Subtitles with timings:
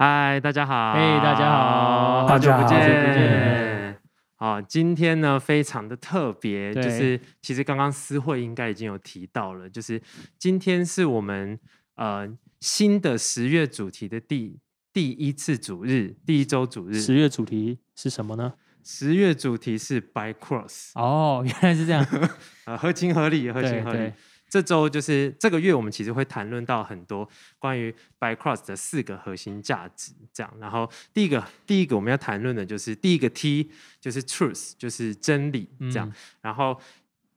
[0.00, 0.94] 嗨，大家好！
[0.94, 2.26] 嘿，hey, 大家好！
[2.26, 2.78] 好久不见！
[2.80, 4.00] 好久不见！
[4.34, 10.00] 好，今天呢非常的特别，就是其实刚刚思慧应该已经有提到了，就是
[10.38, 11.60] 今天是我们
[11.96, 12.26] 呃
[12.60, 14.58] 新的十月主题的第
[14.90, 16.98] 第一次主日，第一周主日。
[16.98, 18.54] 十月主题是什么呢？
[18.82, 20.92] 十月主题是 By Cross。
[20.94, 22.02] 哦，原来是这样，
[22.64, 24.10] 呃，合情合理，合情合理。
[24.50, 27.26] 这周就是这个月，我们其实会谈论到很多
[27.58, 30.52] 关于 By Cross 的四个核心价值，这样。
[30.58, 36.08] 然后第一个，第一个我们要谈论的就是第一个 T，就是 Truth，就是真理，这样。
[36.08, 36.78] 嗯、然后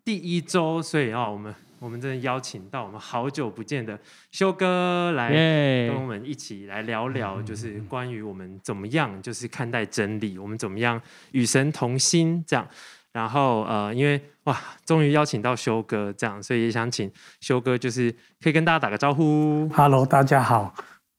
[0.04, 4.00] 第一周，所以啊，我们我们真的邀请到我们好久不见的
[4.32, 11.00] 修哥来跟我们一起来聊聊，就是关于我们怎么样就是看待真理，我们怎么样
[11.32, 12.68] 与神同心，这样。
[13.12, 19.70] 然后呃，因为哇，终于邀请到修哥这样，所以也想请修哥，就是可以跟大家打个招呼。
[19.74, 20.76] Hello，大家好，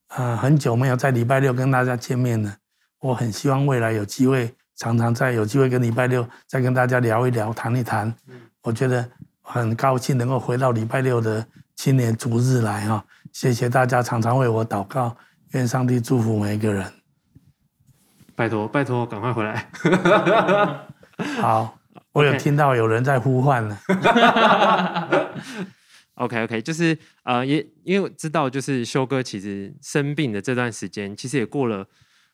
[0.09, 2.57] 呃，很久没有在礼拜六跟大家见面了，
[3.01, 8.15] 我很希望未来有机会，常常在有机会跟礼拜六再跟大家聊一聊、谈一谈。
[8.29, 9.09] 嗯、我觉得
[9.41, 15.17] 很高兴能够回到礼拜六的青年逐日来哈，谢谢大家常常为我祷告，
[15.53, 16.93] 愿上帝祝福每一个人。
[18.37, 19.67] 拜托拜托，赶快回来。
[21.41, 21.79] 好。
[22.15, 23.79] 我有听到有人在呼唤了。
[26.15, 31.85] OK OK，就是呃，也因为我知道，就是修哥其实生病的这段时间，其实也过了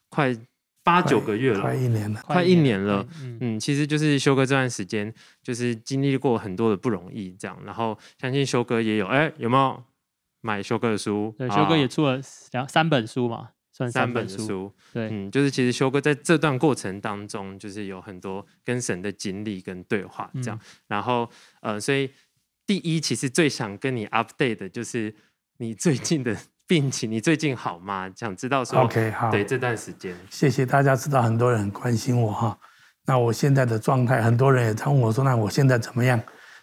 [0.07, 0.37] 快
[0.83, 3.03] 八九个月了，快一年了，快一年了。
[3.23, 7.57] 嗯，嗯，其实就是修哥这段时间，就是经历过很多的不容易，这样。
[7.65, 9.83] 然后相信修哥也有，哎，有没有
[10.41, 11.33] 买修哥的书？
[11.39, 12.21] 对，修哥也出了
[12.51, 13.49] 两三本书嘛。
[13.89, 21.27] 三,三本书，对，嗯，就是其实修哥在这段过程当中，就是有很多跟神的经历跟对话这样，嗯、然后
[21.61, 22.11] 呃，所以
[22.67, 25.15] 第一其实最想跟你 update 的就是
[25.57, 26.37] 你最近的
[26.67, 28.11] 病情，你最近好吗？
[28.15, 32.57] 想知道说，OK，好，对这段时间，谢谢大家知道很多人很关心我哈，
[33.05, 36.21] 那我现在的状态，很多人也常问我说，那我现在怎么样？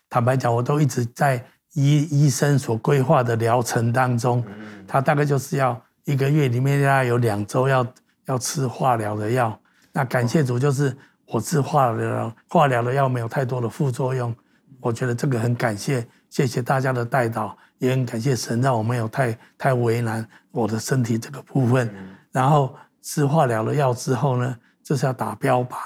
[0.08, 5.82] 坦白讲，我都一直在医医生所规划的疗程当中，嗯、他大概就是要。
[6.08, 7.86] 一个月里面大概有两周要
[8.24, 9.60] 要吃化疗的药，
[9.92, 10.96] 那感谢主，就是
[11.26, 14.34] 我吃化疗化疗的药没有太多的副作用，
[14.80, 21.94] 我觉得这个很感谢，谢谢大家的带导，也很感谢神让我没有太太为难我的身体这个部分。
[22.32, 25.76] 然后吃化疗的药之后呢，就是要打标靶，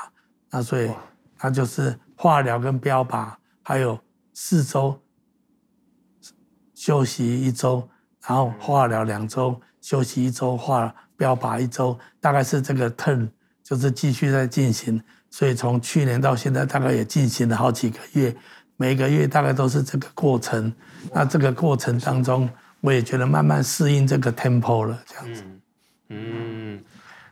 [0.51, 0.89] 那所以
[1.37, 3.33] 它就是化疗跟标靶，
[3.65, 3.99] 还有
[4.35, 4.97] 四周
[6.77, 7.89] 休息一周，
[8.25, 9.61] 然后化疗两周。
[9.83, 13.29] 休息一周，化标靶一周，大概是这个 turn，
[13.63, 15.03] 就是继续在进行。
[15.29, 18.35] 所以从去年到现在，大概也进行了好几个月，
[18.77, 20.73] 每个月大概都是这个过程。
[21.13, 22.49] 那这个过程当中，
[22.81, 25.45] 我也觉得慢慢适应这个 tempo 了，这样子。
[26.09, 26.83] 嗯。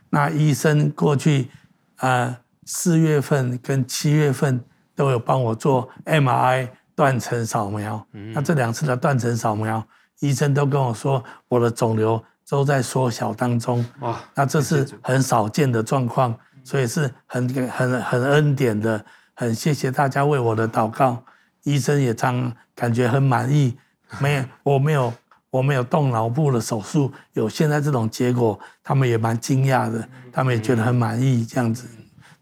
[0.09, 1.49] 那医生过去
[1.97, 4.61] 啊，四月份跟七月份
[4.93, 8.05] 都有帮我做 MRI 断层扫描。
[8.33, 9.87] 那这两次的断层扫描，
[10.19, 12.21] 医生都跟我说我的肿瘤。
[12.49, 14.19] 都在缩小当中，哇！
[14.35, 19.03] 那这是很少见的状况，所以是很很很恩典的，
[19.33, 21.23] 很谢谢大家为我的祷告。
[21.63, 23.77] 医生也常感觉很满意，
[24.19, 25.13] 没有我没有
[25.49, 31.87] 我没有动脑部的手术，有现在这种结果，他们也蛮惊讶的，他们也觉得很满意这样子。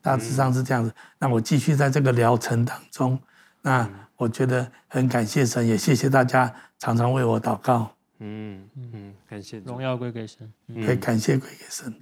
[0.01, 0.91] 大致上是这样子。
[1.19, 3.19] 那我继续在这个疗程当中，
[3.61, 7.91] 那我觉得很感谢神，也谢谢大家常常为我祷告。
[8.21, 10.51] 嗯嗯，感谢荣耀归给神，
[10.85, 11.93] 可以感谢归给神。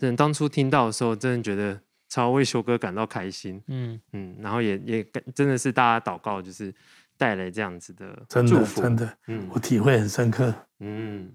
[0.00, 3.62] 嗯，当初听到的时候，真的觉得超为修哥感到开心。
[3.68, 3.98] 嗯。
[4.12, 5.02] 嗯，然后也也
[5.34, 6.74] 真的是大家祷告，就是
[7.16, 10.54] 带来这样子的祝福，真的，真的，嗯，我体会很深刻。
[10.80, 11.32] 嗯，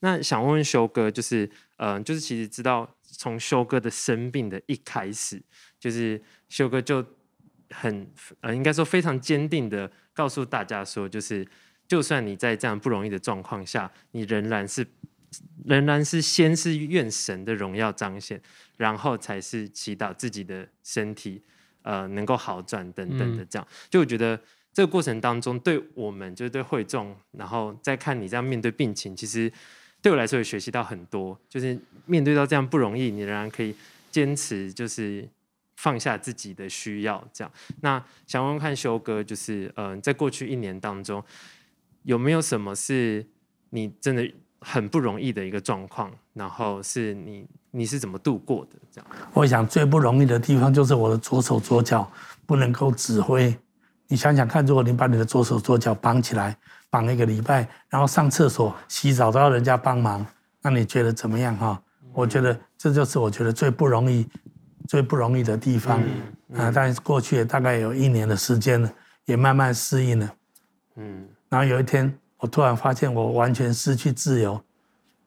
[0.00, 1.44] 那想问问修哥，就是
[1.76, 5.42] 嗯、呃，就是其实知道从修哥的生病的一开始，
[5.78, 7.04] 就是修哥就
[7.68, 8.10] 很
[8.40, 11.46] 呃，应该说非常坚定的告诉大家说，就是。
[11.88, 14.84] 就算你在这样不容易的状况下，你仍然是，
[15.64, 18.40] 仍然是先是愿神的荣耀彰显，
[18.76, 21.40] 然后才是祈祷自己的身体，
[21.82, 23.64] 呃，能够好转等等的这样。
[23.70, 24.36] 嗯、就我觉得
[24.72, 29.52] 这个过程当中，对我们就是对会众，然后再看你这样面对病情，其实
[30.02, 31.40] 对我来说也学习到很多。
[31.48, 33.72] 就是面对到这样不容易，你仍然可以
[34.10, 35.28] 坚持，就是
[35.76, 37.52] 放下自己的需要这样。
[37.82, 41.22] 那想问问看修哥，就是嗯、呃，在过去一年当中。
[42.06, 43.26] 有没有什么是
[43.70, 44.22] 你真的
[44.60, 46.08] 很不容易的一个状况？
[46.34, 48.76] 然后是你你是怎么度过的？
[48.92, 52.08] 这样，我想最不容易的地方就是我的左手左脚
[52.46, 53.52] 不能够指挥。
[54.06, 56.56] 你想想看，如果你把你的左手左脚绑起来，
[56.90, 60.24] 绑一个礼拜，然后上厕所、洗澡都要人家帮忙，
[60.62, 61.56] 那你觉得怎么样？
[61.56, 61.82] 哈，
[62.12, 64.24] 我觉得这就是我觉得最不容易、
[64.86, 66.10] 最不容易的地方、嗯
[66.50, 66.72] 嗯、啊。
[66.72, 68.92] 但是过去也大概有一年的时间了，
[69.24, 70.34] 也慢慢适应了。
[70.94, 74.60] 嗯，然后有一天，我突然发现我完全失去自由。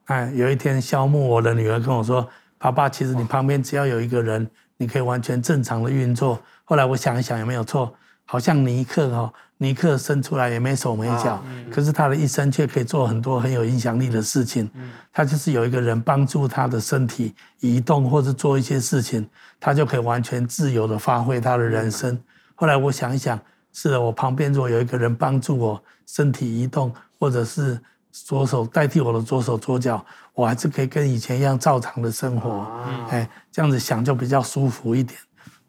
[0.06, 2.28] 哎，有一天，萧木我的女儿跟我说
[2.58, 7.94] ：“爸爸，其实你旁边只要有一个人，你可以完全正常的运作。”后来我想一想，也没有错。
[8.26, 14.70] 好像尼克哦，尼克生出来也没手没脚，啊嗯、可是他的一生却可以做很多很有影响力的事情。
[14.76, 19.28] 嗯、他就是有一个人帮助他的身体移动或者做一些事情，
[19.60, 22.14] 他就可以完全自由的发挥他的人生。
[22.14, 22.24] 嗯、
[22.54, 23.40] 后来我想一想，
[23.74, 27.80] 是的，我旁边如果有一个人帮助我身体移动，或者是
[28.12, 32.50] 左手代替我的左手左脚，我还是可以跟以前一样照常的生活。
[32.50, 35.20] 啊、哎，这样子想就比较舒服一点，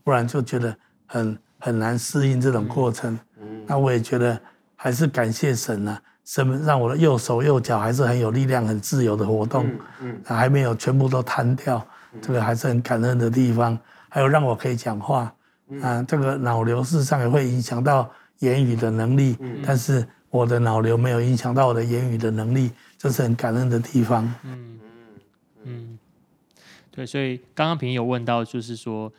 [0.03, 0.77] 不然就觉得
[1.07, 1.39] 很。
[1.63, 4.41] 很难适应这种过程，嗯，那我也觉得
[4.77, 9.67] 还是感谢神啊，神让我的右手右脚还是很有力量、很自由的活动，
[10.01, 11.87] 嗯，嗯，还没有全部都瘫掉，
[12.23, 13.79] 这个还是很感恩的地方。
[14.09, 15.31] 还有让我可以讲话，
[15.83, 24.33] 啊，这个脑瘤事实上也会影响到言语的能力，但是我的脑瘤没有影响到我的言语的能力，这是很感恩的地方。
[24.45, 24.81] 嗯
[25.65, 25.99] 嗯，
[26.91, 29.13] 对，所以刚刚平有问到，就是说。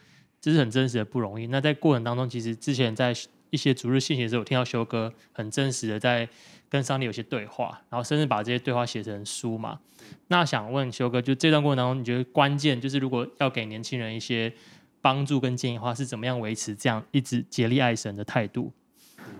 [0.43, 1.45] 这是很真实的不容易。
[1.45, 3.15] 那在过程当中，其实之前在
[3.51, 6.27] 一些逐日信息的时候，我听到修哥很真实的在
[6.67, 9.79] 跟上帝有些对话，然后甚至把这些对话写成书嘛。
[10.29, 14.51] 那想问修哥，就这段过程当中，你觉得关键就是如果要给年轻人一些
[15.01, 18.71] 帮助跟建议的话，是怎么样维持这样一直竭力爱神的态度？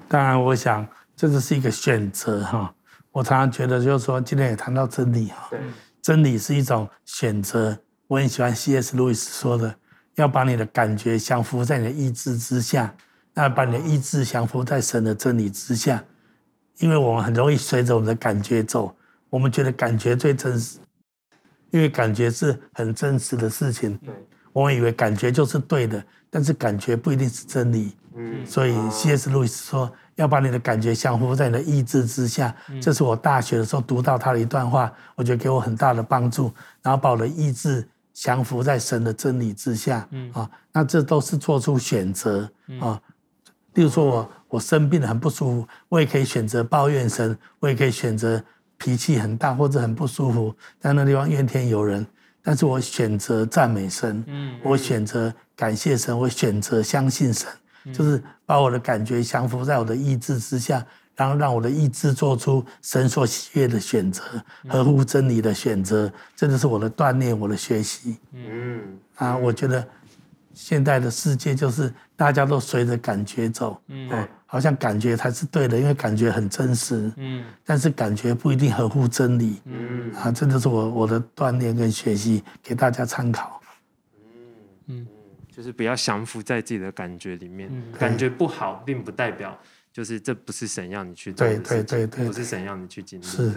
[0.08, 2.74] 当然，我想这只是一个选择哈。
[3.12, 5.60] 我常常觉得，就是说今天也谈到真理哈，对
[6.02, 7.78] 真理是一种选择。
[8.08, 8.98] 我很喜欢 C.S.
[8.98, 9.76] 路易斯说的。
[10.16, 12.94] 要把你的感觉降服在你的意志之下，
[13.34, 16.04] 那把你的意志降服在神的真理之下，
[16.80, 18.94] 因为我们很容易随着我们的感觉走，
[19.30, 20.80] 我们觉得感觉最真实，
[21.72, 23.98] 因为感觉是很真实的事情。
[24.00, 24.14] 对，
[24.54, 27.96] 我们以为感觉就是对的，但是感觉不一定是真理。
[28.16, 29.30] 嗯，所以 C.S.
[29.30, 36.52] 路易斯说，要把你的感觉降服在你的意志之下，这是我大学的时候读到他的一段话，我觉得给我很大的帮助，
[36.82, 37.88] 然后把我的意志。
[38.14, 42.48] 降服在神的真理之下，嗯啊，那这都是做出选择
[42.82, 43.02] 啊。
[43.74, 48.44] 例如说我我生病了很不舒服，我也可以选择抱怨神，我也可以选择
[48.78, 52.06] 脾气很大或者很不舒服，在那地方怨天尤人。
[52.42, 57.48] 但是我选择赞美神，嗯，我选择感谢神，我选择相信神，
[57.94, 60.86] 就是把我的感觉降服在我的意志之下。
[61.14, 64.24] 然后让我的意志做出神所喜悦的选择，
[64.68, 68.18] 合乎真理的选择，这就是我的锻炼，我的学习。
[68.32, 68.82] 嗯。
[69.16, 69.86] 啊，我觉得
[70.54, 74.10] 现在的世界就是大家都随着感觉走，嗯，
[74.52, 83.62] 好像感觉才是对的，因为感觉很真实，嗯，但是感觉不一定合乎真理，嗯啊，这就是我我的锻炼跟学习，给大家参考。
[84.18, 84.28] 嗯
[84.88, 85.08] 嗯，
[85.50, 89.58] 就是不要降服在自己的感觉里面，感觉不好，并不代表。
[89.94, 93.24] 就是这不是神让你去做的事情，对对对对，不是神让你去经历。
[93.24, 93.54] 是，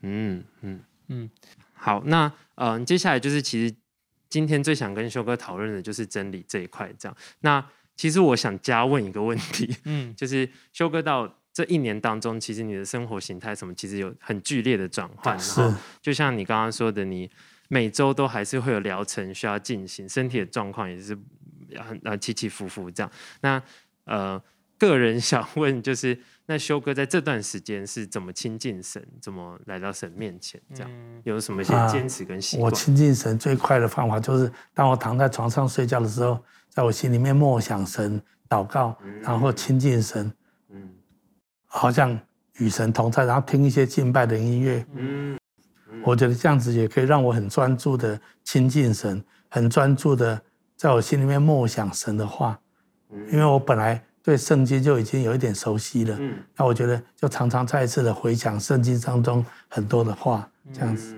[0.00, 1.30] 嗯嗯嗯。
[1.72, 3.72] 好，那嗯、呃，接下来就是其实
[4.28, 6.92] 今天最想跟修哥讨论的就是真理这一块。
[6.98, 7.64] 这样，那
[8.02, 15.38] 其实我想加问一个问题， 嗯， 就是修哥到这一年当中，其实你的生活形态什么，其实有很剧烈的转换。
[15.38, 15.72] 是，
[16.02, 17.30] 就像你刚刚说的，你
[17.68, 21.16] 每周都还是会有疗程需要进行，身体的状况也是
[21.78, 23.12] 很呃起起伏伏这样。
[23.40, 23.62] 那
[24.06, 24.42] 呃。
[24.78, 30.60] 个人想问，就是那修哥在这段时间是怎么亲近神，怎么来到神面前？
[30.74, 30.90] 这样
[31.22, 32.64] 有什么一些坚持跟习惯？
[32.64, 36.36] 啊，我亲近神最快的方法就是，当我躺在床上睡觉的时候，
[36.74, 40.32] 在我心里面默想神，祷告，然后亲近神，
[40.70, 40.88] 嗯，
[41.66, 42.18] 好像
[42.58, 45.38] 与神同在，然后听一些敬拜的音乐，嗯，
[46.02, 50.40] 我觉得这样子也可以让我很专注的亲近神，很专注的
[50.74, 52.58] 在我心里面默想神的话，
[53.30, 54.02] 因为我本来。
[54.24, 61.16] 对圣经就已经有一点熟悉了，嗯，那我觉得就常常再一次的回想圣经当中很多的话，这样子，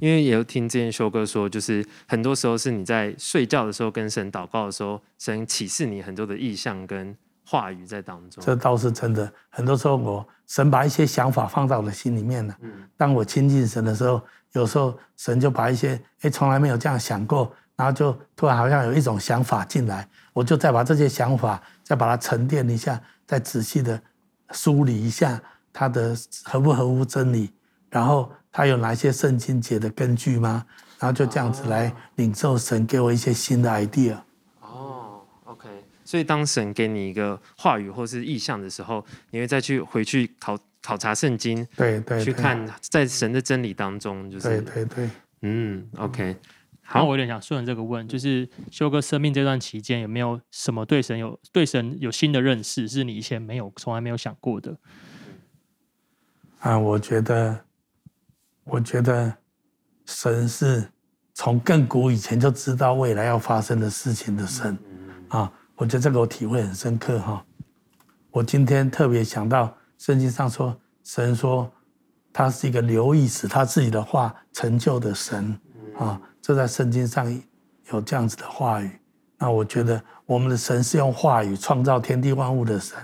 [0.00, 9.32] 因为也有听之前修哥说，就是很多时候是你在睡觉的时候跟神祷告的时候，神启示你很多的意象跟话语在当中，这倒是真的。
[9.48, 14.20] 很多时候我神把一些想法放到我的心里面了，嗯，当我亲近神的时候，
[14.52, 17.52] 有时候神就把一些哎从来没有这样想过。
[17.76, 23.98] 然后就突然好像有一种想法进来，我就再把这些想法再把它沉淀一下，再仔细的
[24.50, 25.40] 梳理一下
[25.72, 26.14] 它的
[26.44, 27.50] 合不合乎真理，
[27.90, 30.64] 然后他有哪些圣经节的根据吗？
[30.98, 34.18] 然后就这样子来领受神给我一些新的 idea。
[34.60, 35.68] 哦，OK。
[36.04, 45.10] 所以当神给你一个话语或是意向的时候，你会再去回去考考察圣经，对对，去看在神的真理当中，就是对对对。
[45.42, 46.36] 嗯，OK。
[46.82, 54.76] 好，我有点想顺着这个问，就是修哥生命这段期间有没有什么对神有对神有新的认识，是你以前没有从来没有想过的？
[56.58, 57.64] 啊，我觉得，
[58.64, 59.32] 我觉得
[60.06, 60.90] 神是
[61.34, 64.76] 从更古以前就知道未来要发生的事情的神
[65.28, 67.44] 啊，我觉得这个我体会很深刻哈。
[68.30, 71.70] 我今天特别想到圣经上说，神说
[72.32, 75.58] 他是一个留意使他自己的话成就的神
[75.98, 76.20] 啊。
[76.40, 77.42] 这在圣经上
[77.92, 78.90] 有这样子的话语，
[79.38, 82.98] 那我觉得我们的神是用话语创造天地万物的神，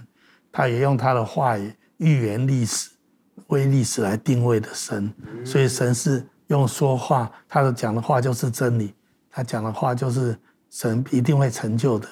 [0.52, 2.90] 他也用他的话语预言历史，
[3.48, 5.12] 为历史来定位的神。
[5.44, 8.94] 所以神是用说话，他的讲的话就是真理，
[9.30, 10.38] 他讲的话就是
[10.70, 12.08] 神一定会成就的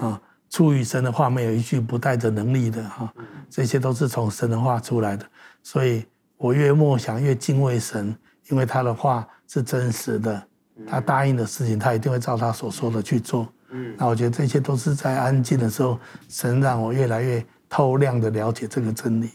[0.00, 0.20] 啊。
[0.48, 3.12] 出于神的话，没有一句不带着能力的哈。
[3.50, 5.26] 这些都是从神的话出来的，
[5.62, 8.16] 所以我越默想越敬畏神，
[8.50, 10.42] 因为他的话是真实的。
[10.86, 13.48] 他答应的事情，他一定会照他所说的去做。
[13.70, 19.30] 嗯，那我觉得这些都是在安静的时候，神让我越来越透亮的了解这个真理。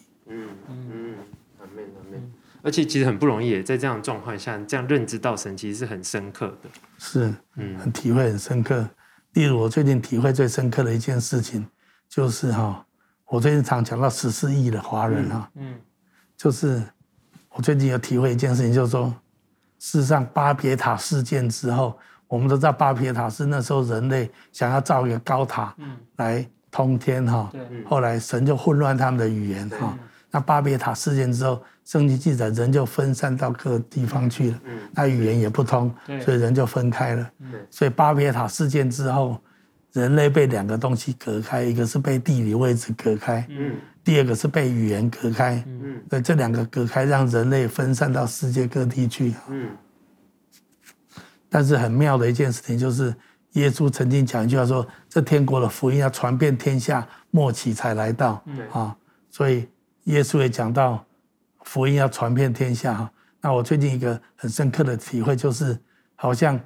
[2.64, 6.70] 而且其实很不容易，在这样的状况下，这样认知到神其实是很深刻的。
[6.98, 8.88] 是，嗯，很体会很深刻。
[9.34, 11.66] 例如我最近体会最深刻的一件事情，
[12.10, 12.86] 就是哈，
[13.28, 15.80] 我最近常讲到十四亿的华人哈，嗯，
[16.38, 16.82] 就是
[17.50, 19.14] 我最近有体会一件事情，就是说。
[19.84, 25.76] 事实上，巴别塔事件之后，我们都知道巴别塔是那时候人类想要造一个高塔，
[26.18, 27.52] 来通天哈。
[27.84, 29.98] 后来神就混乱他们的语言哈。
[30.32, 34.62] 那巴别塔事件之后，圣经记载人就分散到各地方去了，
[34.94, 37.30] 那语言也不通，所以人就分开了。
[37.70, 39.38] 所以巴别塔事件之后，
[39.92, 43.46] 人类被两个东西隔开，一个是被地理位置隔开，
[44.04, 49.70] 第二个是被语言隔开，嗯，对，这两个隔开，让人类分散到世界各地去，嗯。
[51.50, 53.14] 但是很妙的一件事情就是，
[53.52, 58.96] 耶稣曾经讲一句话说：“这天国的福音要传遍天下，末期才来到。”啊，
[59.30, 59.68] 所以
[60.06, 61.06] 耶稣也讲到
[61.64, 62.94] 福音要传遍天下。
[62.94, 65.80] 哈，那我最近一个很深刻的体会就是，
[66.16, 66.60] 好像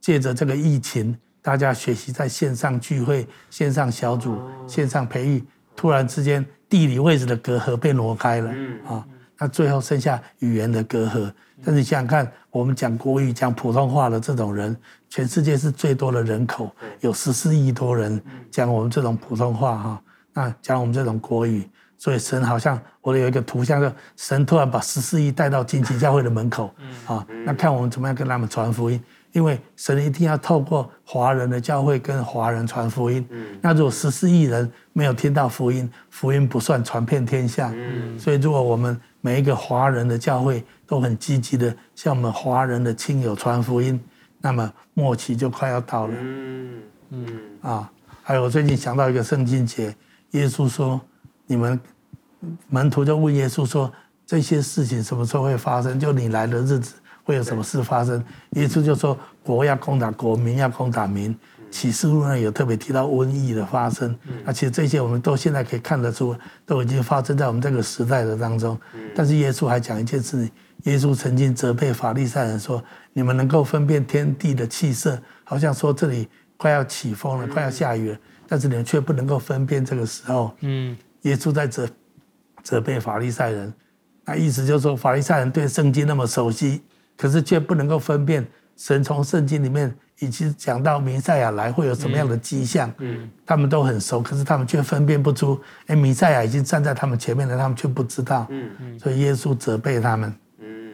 [0.00, 6.44] 借着这个疫情，大家学习在线上聚会、线上小组、线上培育，突然之间。
[6.68, 8.50] 地理位置的隔阂被挪开了，
[8.88, 9.06] 啊，
[9.38, 11.32] 那最后剩下语言的隔阂。
[11.64, 14.76] 但是想想看，我们讲国语、讲普通话的这种人，
[15.08, 16.68] 全世界是最多的人口，
[17.02, 20.02] 有十四亿多人讲我们这种普通话哈，
[20.32, 26.74] 那讲我们这种国语，所以神好像我有一个图像，就神突然把十四亿带到惊奇教会的门口，
[27.06, 29.02] 啊，那看我们怎么样跟他们传福音。
[29.32, 33.26] 因为神一定要透过华人的教会跟华人传福音。
[33.60, 37.70] 那如果十四亿人没有听到福音，福音不算传遍天下。
[38.18, 44.00] 所以如果我们每一个华人的教会都很积极的向我们华人的亲友传福音，
[44.40, 46.14] 那么末期就快要到了。
[46.18, 47.26] 嗯嗯
[47.60, 49.94] 啊，还有我最近想到一个圣经节，
[50.30, 50.98] 耶稣说
[51.46, 51.78] ：“你们
[52.68, 53.92] 门徒就问耶稣说，
[54.26, 55.98] 这些事情什么时候会发生？
[55.98, 56.94] 就你来的日子。”
[57.26, 58.24] 会有什么事发生？
[58.50, 61.36] 耶稣就说：“国要攻打国，民要攻打民。”
[61.72, 64.16] 启示录呢有特别提到瘟疫的发生。
[64.44, 68.78] 那其实这些我们都现在可以看得出，都已经发生在我们这个时代的当中。
[69.12, 70.52] 但是耶稣还讲一件事情：
[70.84, 72.80] 耶稣曾经责备法利赛人说
[73.12, 81.88] ：“你们能够分辨天地的气色，好像说这里快要起风了，快要下雨了，但是你们却不能够分辨这个时候。”嗯，耶稣在责
[82.62, 83.72] 责备法利赛人，
[84.24, 86.82] 那意思就是说法利赛人对圣经那么熟悉。
[87.18, 100.92] 可是却不能够分辨神从圣经里面已经讲到弥赛亚来会有什么样的迹象，嗯，他们都很熟，可是他们却分辨不出，哎，弥赛亚已经站在他们前面了，他们却不知道，嗯嗯，所以耶稣责备他们，嗯，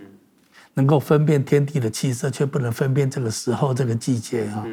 [0.74, 4.64] 能够分辨天地的气色，却不能分辨这个时候这个季节啊，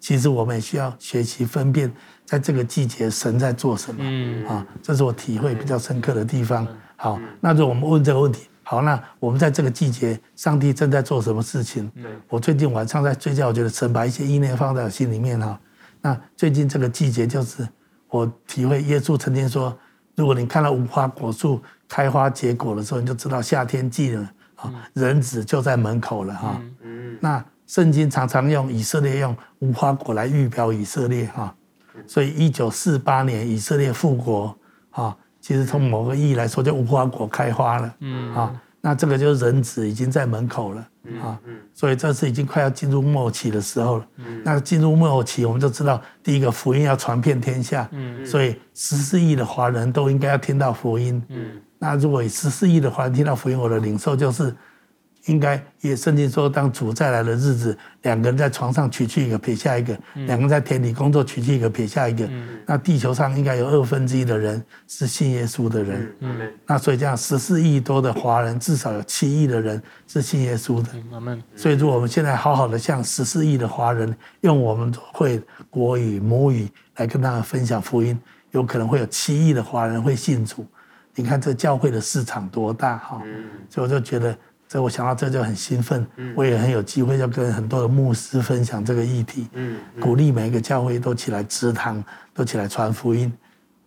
[0.00, 1.92] 其实我们也需要学习分辨，
[2.26, 6.66] 在这个季节神在做什么，嗯啊，这是我体会比较深刻的地方。
[6.96, 8.48] 好，那如果我们问这个问题。
[8.68, 11.88] 好，那我们在这个季节，上帝正在做什么事情？
[12.28, 15.56] 我最近晚上在睡觉，我觉得神把一些意念放在我心里面哈。
[16.00, 17.64] 那最近这个季节，就是
[18.08, 19.78] 我体会耶稣曾经说，
[20.16, 26.60] 如果你看到无花果树开花结果的时候，你就知道夏天近了啊，人子就在门口了哈。
[27.20, 31.54] 那圣经常常用以色列用无花果来预表以色列哈，
[32.06, 34.56] 所以一九四八年以色列复国
[34.90, 35.16] 啊。
[35.38, 38.34] 其实从某个意义来说，就无花果开花了，嗯。
[38.34, 40.88] 啊，那这个就是人子已经在门口了，
[41.22, 41.38] 啊，
[41.72, 44.06] 所以这次已经快要进入末期的时候了，
[44.42, 48.26] 那进入末期，我们就知道第一个福音要传遍天下，嗯。
[48.26, 51.62] 所以十四亿的华人都应该要听到福音，嗯。
[51.78, 54.52] 那如果十四亿的华人听到福音，我的领受就是
[55.26, 62.28] 应该也圣经说，当主再来的日子，两个人在床上取去一个，撇下一个；两个人在田里工作，娶去一个，撇下一个。
[62.64, 66.14] 那地球上应该有二分之一的人是信耶稣的人。
[66.20, 70.88] 嗯那所以这样十四亿多的华人，至少有七亿的人是信耶稣的。
[71.56, 78.18] 所以，如果我们现在好好的向十四亿的华人，用我们会国语母语来跟他们分享福音，
[78.52, 80.64] 有可能会有七亿的华人会信主。
[81.18, 83.22] 你看这教会的市场多大哈！
[83.70, 84.36] 所以我就觉得，
[84.68, 89.48] 这我想到这就很兴奋，我也很有机会要跟很多的牧师分享这个议题，
[90.00, 92.02] 鼓励每一个教会都起来支堂，
[92.34, 93.32] 都起来传福音。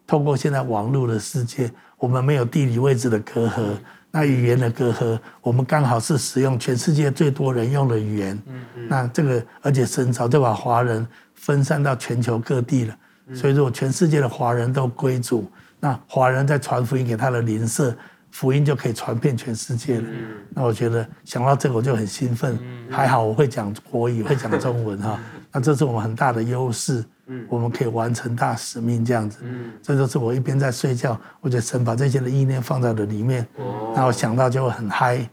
[0.08, 3.76] 透过现在网络的世界，我们没有地理位置的隔阂，
[4.10, 8.42] 那语言的隔阂，我们刚好是使用全世界最多人用的语言。
[8.88, 11.06] 那这个，而且神早就把华人
[11.36, 12.98] 分散到全球各地了，
[13.36, 15.50] 所以如果全世界的华人都归主。
[15.82, 17.96] 那华人在传福音给他的邻舍，
[18.32, 20.04] 福音就可以传遍全世界了。
[20.52, 22.58] 那我觉得想到这个我就很兴奋。
[22.90, 25.20] 还好我会讲国语，会讲中文哈。
[25.52, 27.04] 那这是我们很大的优势，
[27.48, 29.40] 我们可以完成大使命这样子。
[29.82, 33.48] 这就是我一边在睡觉，我觉得神把这些的意念放在了里面，
[33.96, 35.28] 然后想到就会很嗨，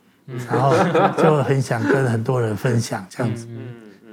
[0.49, 0.73] 然后
[1.23, 3.47] 就很想跟很多人分享这样子。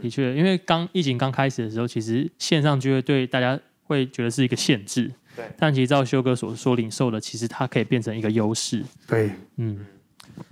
[0.02, 5.12] 的确，因为刚疫情刚开始的时候，其实线上就会对大家会觉得是一个限制。
[5.36, 8.84] 对，但其实照修哥所说领受的，其实它可以变成一个优势。
[9.08, 9.86] 对，嗯，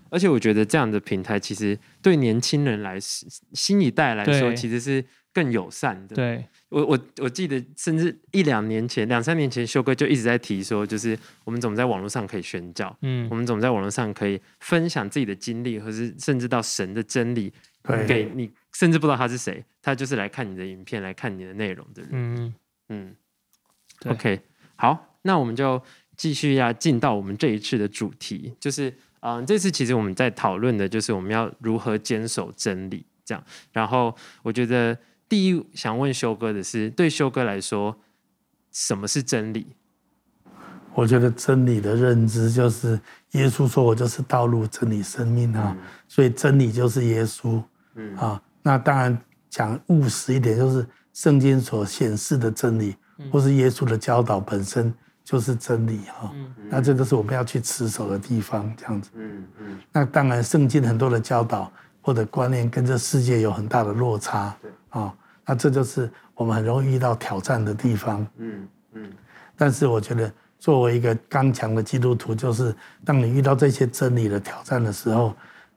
[0.10, 6.16] 而且我觉得这样的平台，其实对年轻人来，新一代来说，其实是更友善的。
[6.16, 17.54] 对，我我我记得，甚至一两年前、两三年前，修哥就一直在提说，就是我们怎么在网络上可以宣教，嗯，我们怎么在网络上可以分享自己的经历，或是甚至到神的真理
[18.08, 22.10] 给你，甚至不知道他是谁，他就是来看你的影片、来看你的内容的人。
[22.12, 22.54] 嗯。
[22.94, 23.16] 嗯
[24.04, 24.42] ，OK。
[24.82, 25.80] 好，那我们就
[26.18, 33.44] 继续要进到我们这一次的主题，就是嗯、呃，这次其实我们在讨论的就是我们要如何坚守真理，这样。
[33.72, 34.98] 然后我觉得
[35.30, 37.96] 第一想问修哥的是，对修哥来说，
[38.72, 39.68] 什么是真理？
[40.96, 43.00] 我觉得真理的认知就是
[43.34, 45.78] 耶稣说：“我就是道路、真理、生命啊。
[45.78, 47.62] 嗯”所以真理就是耶稣。
[47.94, 49.16] 嗯啊，那当然
[49.48, 52.96] 讲务实一点，就是圣经所显示的真理。
[53.30, 56.32] 或是耶稣的教导本身就是真理哈，
[56.70, 59.10] 那这都是我们要去持守的地方，这样子。
[59.14, 59.80] 嗯嗯。
[59.92, 64.56] 那当然，圣经很多的教导或者观念跟这世界有很大的落差。
[64.62, 64.72] 对。
[64.90, 65.14] 啊，
[65.46, 68.26] 那这就是我们很容易遇到挑战的地方。
[68.38, 69.14] 嗯嗯。
[69.56, 75.36] 但是我觉得，作为一个刚强的基督徒，就是当你遇到这些真理的挑战的时候，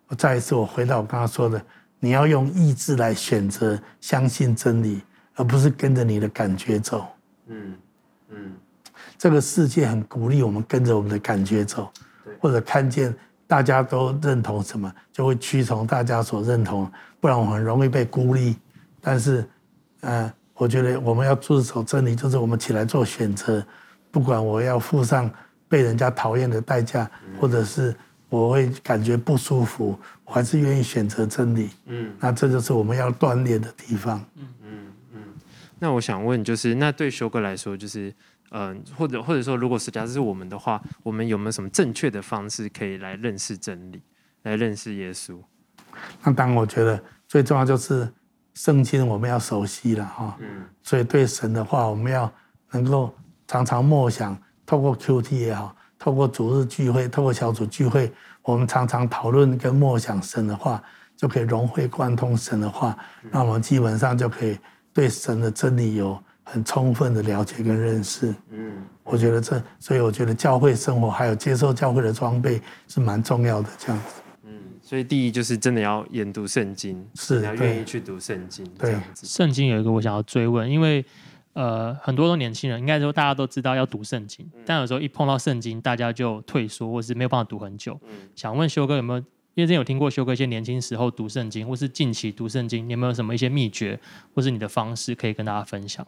[0.09, 1.63] 我再一次我回到我刚刚说的，
[2.01, 5.03] 你要用意志来选择相信真理，
[5.35, 7.07] 而不是跟着你的感觉走。
[7.47, 7.75] 嗯
[8.31, 8.53] 嗯，
[9.19, 11.91] 这个世界很鼓励我们跟着我们的感觉走，
[12.41, 13.15] 或者看见
[13.47, 18.57] 大家都认同什么，就会屈从大家所认同，不然我很容易被孤立。
[19.01, 19.45] 但是，
[20.01, 23.65] 呃，我觉得我们要遵守真理，就是我们起来做选择，
[24.11, 25.31] 不管我要付上
[25.69, 27.95] 被人家讨厌的代价，或者是
[28.31, 31.71] 我会感觉不舒服，我还是愿意选择真理。
[31.87, 34.25] 嗯，那这就是我们要锻炼的地方。
[34.37, 34.49] 嗯。
[35.85, 38.09] 那我想问，就是那对修哥来说，就是
[38.53, 44.01] 嗯、呃，或者或者说，如果是假设是我们的话，我们有没有什么正确的方式可以来认识真理，
[44.45, 45.39] 来认识耶稣？
[46.23, 48.11] 那当然，我觉得最重要就是
[48.55, 50.35] 圣经我们要熟悉了哈。
[50.41, 50.65] 嗯。
[50.83, 52.33] 所以对神的话，我们要
[52.71, 53.15] 能够
[53.47, 60.83] 常常默想，透过 QT 也好，透过主日聚会，透过小组聚会，我们常常讨论跟默想神的话，
[61.15, 62.97] 就可以融会贯通神的话，
[63.31, 64.59] 那我们基本上就可以。
[64.95, 74.23] 对神的真理有很充分的了解跟认识，嗯，我觉得这，所以我觉得教会生活还有接受教会的装备是蛮重要的，这样子。
[74.45, 79.27] 嗯，所以第一就是真的要研读圣经，是要愿意去读圣经，对，这样子。
[79.27, 81.05] 圣经有一个我想要追问，因为
[81.55, 88.01] 呃，很多都年轻人应该说大家都知道要读圣经，但有时候一碰到圣经，大家就退缩，或是没有办法读很久。
[88.05, 89.23] 嗯，想问修哥有没有？
[89.55, 93.99] 因为之前有听过修哥一些年轻时候读圣经，或是近期读圣经，你有没有什么一些秘诀，
[94.35, 96.05] 或是你的方式可以跟大家分享？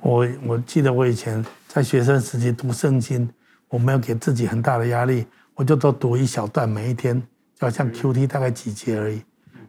[0.00, 3.28] 我我记得我以前在学生时期读圣经，
[3.68, 7.20] 我没有给自己很大的压力，我就都读一小段，每一天
[7.54, 9.20] 就好像 QT 大概几节而已。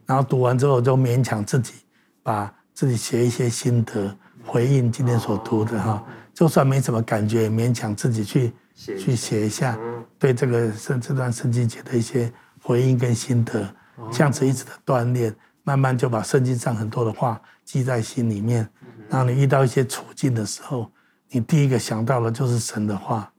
[0.06, 1.74] 然后读完之后就勉强自己，
[2.22, 6.02] 把自己写一些心得，回应今天所读的哈。
[6.32, 8.52] 就算没什么感觉，也勉强自己去。
[8.98, 9.78] 去写一下
[10.18, 13.68] 对这个圣这段圣经节的一些回应跟心得，
[14.10, 18.68] 这样子一直的锻炼，慢慢就把圣经上很多的话记在心里面。
[19.08, 20.90] 让你遇到一些处境的时候，
[21.28, 23.30] 你第一个想到的就是神的话。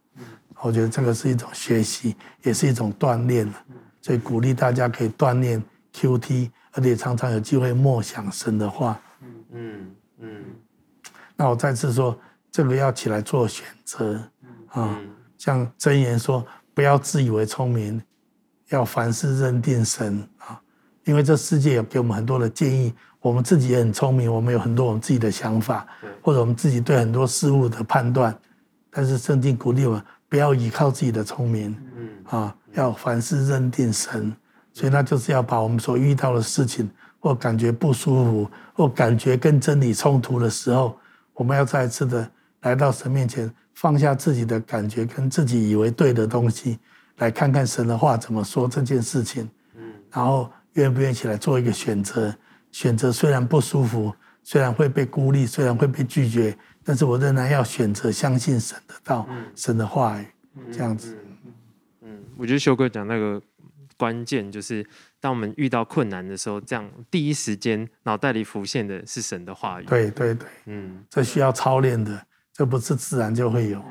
[0.64, 3.52] 我觉得这个是一种学习，也是一种锻炼。
[4.00, 9.02] 所以鼓励大家可以锻炼 QT，而且常常有机会默想神的话。
[9.52, 10.44] 嗯嗯。
[11.36, 12.16] 那我再次说，
[12.52, 14.22] 这个要起来做选择
[14.68, 15.00] 啊，
[15.42, 18.00] 像箴言说，不要自以为聪明，
[18.70, 20.62] 要凡事认定神啊，
[21.04, 25.88] 因为这世界有给我们很多的建议，我们自己也很聪明，我们有很多我们自己的想法，
[26.22, 28.38] 或者我们自己对很多事物的判断，
[28.92, 31.76] 但是圣经鼓励我们不要依靠自己的聪明，
[32.26, 32.56] 啊。
[32.74, 34.32] 要凡事认定神，
[34.72, 40.98] 所以那就是要把我们所遇到的事情，或感觉不舒服，或感觉跟真理冲突的时候，
[41.34, 46.80] 我们要再一次的来到神面前，放下自己的感觉跟自己以为对的东西，
[47.18, 49.50] 来看看神的话怎么说这件事情。
[50.12, 52.36] 然后愿不愿意起来做一个选择？
[52.72, 60.26] 选择虽然不舒服，虽然会被孤立，虽然会被拒绝，但是我仍然要选择相信神的道，神的话语，
[60.72, 61.18] 这样子。
[62.02, 63.42] 嗯我觉得修哥讲那个
[63.98, 64.86] 关键就是，
[65.20, 69.86] 当我们遇到困难的时候，这样第一时间脑袋里浮现的是神的话语。
[69.86, 73.84] 对对对，嗯，这需要操练的，这不是自然就会有。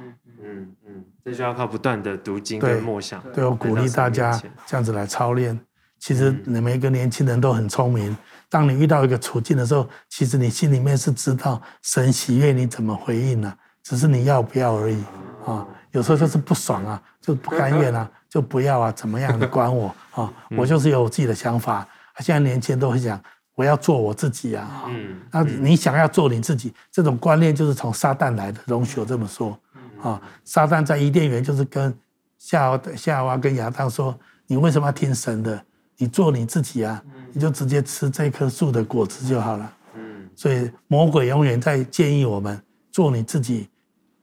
[0.43, 3.23] 嗯嗯，这就要靠不断的读经跟默想。
[3.33, 5.59] 对，我鼓励大家这样子来操练。
[5.99, 8.17] 其实你每一个年轻人都很聪明，
[8.49, 13.55] 当你遇到一个处境的时候，其实你心里面是知道神喜悦你怎么回应呢？
[13.83, 15.05] 只是你要不要而已
[15.47, 15.67] 啊。
[15.93, 18.11] 有时候就是不爽啊，就不甘愿啊。
[18.31, 19.37] 就不要啊，怎么样？
[19.41, 20.33] 你管我啊！
[20.57, 21.85] 我就是有我自己的想法。
[22.21, 23.21] 现在年轻人都会讲，
[23.61, 24.85] 我要做我自己啊。
[24.89, 28.59] 嗯，那你想要做你自己，这种观念就是从撒旦来的。
[28.65, 29.59] 容许我这么说
[30.03, 31.95] 啊，撒旦在伊甸园就是跟
[32.39, 34.19] 夏夏娃跟亚当说
[34.49, 35.63] ：“你为什么要听神的？
[35.99, 37.03] 你做你自己啊，
[37.35, 42.59] 你就直接吃这棵树的果子就好了。”嗯，所以魔鬼永远在建议我们
[42.91, 43.69] 做你自己。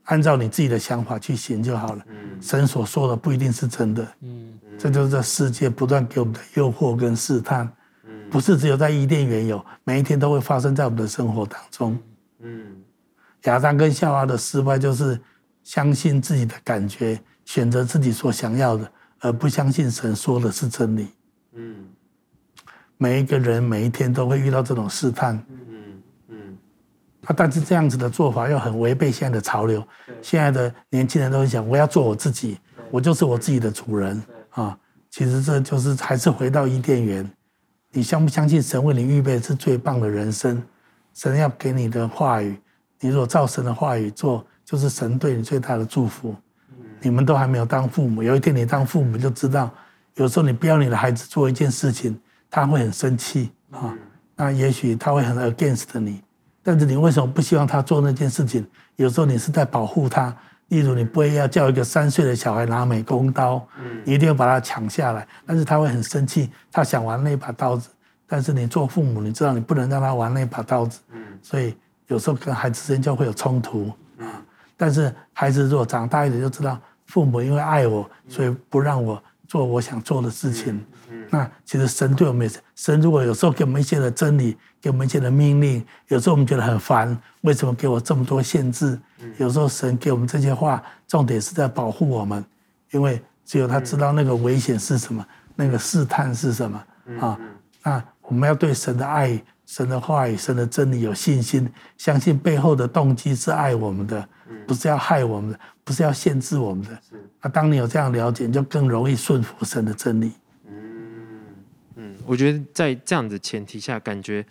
[0.09, 2.01] 按照你自己的想法去行就好了。
[2.39, 4.07] 神所说的不一定是真的。
[4.21, 7.69] 嗯这就是这世界不断给我们的诱惑跟试探。
[8.29, 11.97] 不是只有在伊甸园有，每一天都会发生在我们的生活当中。
[12.39, 12.83] 嗯
[13.43, 15.19] 亚当跟夏娃的失败就是
[15.63, 21.07] 相信自己的感觉，选择自己所想要的，而不相信神说的是真理。
[21.53, 21.87] 嗯
[22.97, 25.35] 每一个人每一天都会遇到这种试探。
[25.49, 26.57] 嗯嗯，
[27.25, 29.87] 啊但是这样子的做法又很违背现在的潮流。
[30.21, 32.57] 现在的年轻人都会想，我要做我自己，
[32.91, 34.77] 我就是我自己的主人啊。
[35.09, 37.31] 其实这就是还是回到伊甸园。
[37.97, 40.61] 你相不相信神为你预备的是最棒的人生？
[41.15, 42.55] 神要给你的话语，
[42.99, 46.35] 你如果照神的话语做，就是神对你最大的祝福。
[47.01, 49.71] 你们都还没有当父母，有一天你当父母就知道，
[50.13, 52.15] 有时候你不要你的孩子做一件事情，
[52.51, 53.97] 他会很生气啊。
[54.35, 56.21] 那也许他会很 against 你。
[56.61, 58.63] 但是你为什么不希望他做那件事情？
[58.97, 60.37] 有时候你是在保护他，
[60.69, 63.65] 例如你不会要叫一个三岁的小孩拿美工刀，
[64.03, 65.27] 你一定要把他抢下来。
[65.45, 67.89] 但是他会很生气，他想玩那把刀子。
[68.27, 70.99] 但是你做父母，你知道你不能让他玩那把刀子，
[71.41, 71.75] 所以
[72.07, 74.43] 有时候跟孩子之间就会有冲突啊。
[74.75, 80.85] 但是孩子如果长大一点，就知道父母因为爱我，所以不让我做我想做的事情。
[81.29, 88.99] 那其实神对我们也是，神如果有时候给我们一些的真理，给我们一些的命令，有时候我们觉得很烦，为什么给我这么多限制？
[89.37, 92.43] 有时候神给我们这些话，重点是在保护我们，
[92.91, 96.83] 因为只有他知道那个危险是什么，那个试探是什么
[97.19, 97.39] 啊。
[97.83, 104.27] 那我们要对神的爱、神的话语、神的真理有信心，相信背后的动机是爱我们的，
[104.67, 106.89] 不是要害我们的，不是要限制我们的。
[107.41, 110.33] 那当你有这样了解，你就更容易顺服神的真理。
[112.27, 114.45] 我觉得在这样的前提下，感觉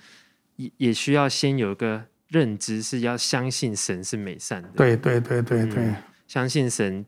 [0.57, 4.69] 也也需要先有一个认知，是要相信神是美善的。
[4.75, 7.05] 对对对对对，嗯，相信神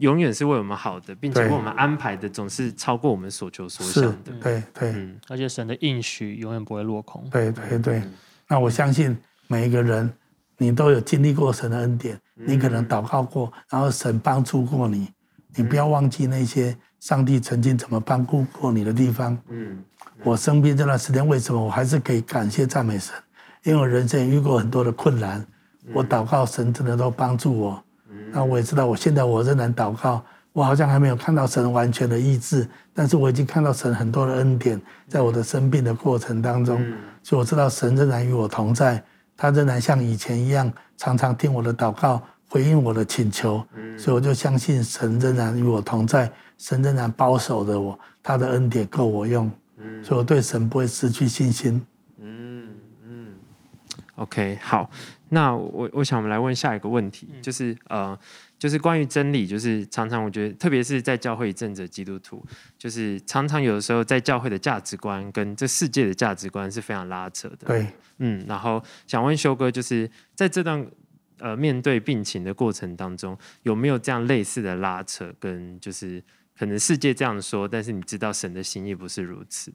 [0.00, 4.32] 永远是为我们好的，并且为我们安排的总是超过我们所求所想的。
[4.42, 7.24] 对对，嗯，而且神的应许永远不会落空。
[7.30, 8.02] 对对对，
[8.48, 10.12] 那我相信每一个人，
[10.56, 15.08] 你都有经历过神的恩典，你可能祷告过，然后神帮助过你，
[15.54, 19.40] 你不要忘记那些上帝曾经怎么帮助过你的地方。
[19.48, 19.84] 嗯。
[20.24, 23.14] 我生病这段时间，为什么我还是可以感谢赞美神？
[23.62, 25.44] 因为我人生也遇过很多的困难，
[25.92, 27.82] 我祷告神真的都帮助我。
[28.30, 36.84] 那我也知道，我现在我仍然祷告，我好像还没有看到神完全的意志，但是我已经看到神很多的恩典，在我的生病的过程当中，
[37.22, 39.02] 所以我知道神仍然与我同在，
[39.36, 43.64] 他仍然像以前一样，常常听我的祷告，回应我的请求，
[43.96, 49.50] 所以我就相信神仍然与我同在，神仍然保守着我，他的恩典够我用。
[50.02, 51.86] 所以我对神不会失去信心。
[52.18, 52.68] 嗯
[53.04, 53.34] 嗯
[54.16, 54.90] OK，好，
[55.28, 58.18] 那我我想我们来问下一个问题，嗯、就是呃，
[58.58, 62.44] 就是关于真理，就是常常我觉得，特别是在教会一阵子的基督徒，
[62.76, 67.58] 就是常常有的时候在教会的价值观跟这世界的价值观是非常拉扯的。
[67.66, 67.86] 对，
[68.18, 70.84] 嗯，然后想问修哥，就是在这段
[71.38, 75.32] 呃面对病情的过程当中，有没有这样类似的拉扯？
[75.38, 76.20] 跟就是
[76.58, 79.72] 可能世界这样说，但是你知道神的心意不是如此。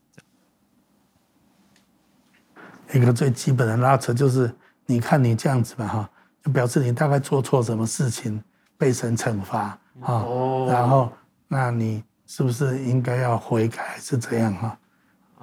[2.94, 4.54] 一个最基本的拉扯就是，
[4.86, 6.10] 你看你这样子吧，哈，
[6.44, 8.44] 就表示你大概做错什么事情
[8.78, 11.12] 被神惩罚啊，哦、然后
[11.48, 14.78] 那你是不是应该要悔改，还是这样哈？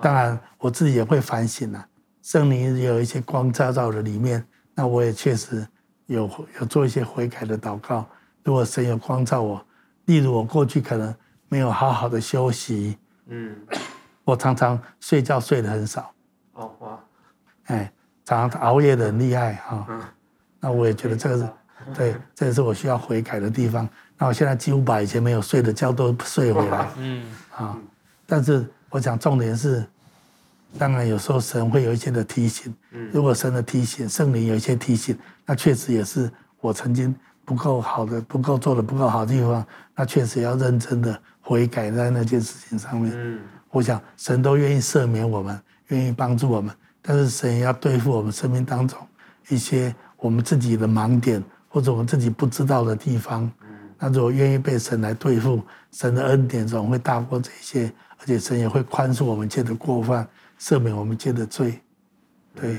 [0.02, 1.88] 当然我自己也会反省啊，
[2.22, 5.66] 圣灵也有一些光照在我的里面，那我也确实
[6.06, 8.06] 有有做一些悔改的祷告。
[8.44, 9.66] 如果神有光照我，
[10.04, 11.14] 例如我过去可能
[11.50, 13.54] 没有好好的休息，嗯，
[14.24, 16.12] 我常常睡觉睡得很少，
[16.52, 16.98] 哦哇。
[17.64, 17.92] 哎，
[18.24, 20.00] 常常熬夜的很厉害哈，嗯、
[20.60, 21.48] 那我也觉得这个是，
[21.94, 23.86] 对，这也是我需要悔改的地方。
[24.16, 27.24] 那我现在几乎把以前没有睡的觉都睡回来，嗯，
[27.56, 27.76] 啊，
[28.26, 29.84] 但是我想重点是，
[30.78, 32.72] 当然有时候神会有一些的提醒，
[33.12, 37.12] 如果神的提醒，圣灵有一些提醒，那确实也是我曾经
[37.50, 43.12] 不够好的、不够做的不够好的地方，那确实要认真的悔改在那件事情上面。
[43.12, 46.72] 嗯，我想神都愿意赦免我们，愿意帮助我们。
[47.02, 48.96] 但是神也要对付我们生命当中
[49.48, 53.50] 一些我们自己的盲点，或者我们自己不知道的地方。
[53.98, 55.60] 那如果愿意被神来对付，
[55.90, 60.24] 神的恩典总会大过这些，而且神也会宽恕我们借的过犯，
[60.60, 61.80] 赦免我们借的罪。
[62.54, 62.78] 对，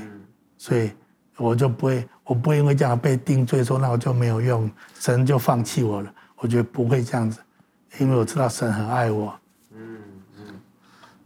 [0.56, 0.90] 所以
[1.36, 6.14] 我就不会，我不会因为这样被定罪，说那我就没有用，神就放弃我了。
[6.36, 7.40] 我觉得不会这样子，
[7.98, 9.38] 因为我知道神很爱我。
[9.74, 9.98] 嗯
[10.36, 10.60] 嗯，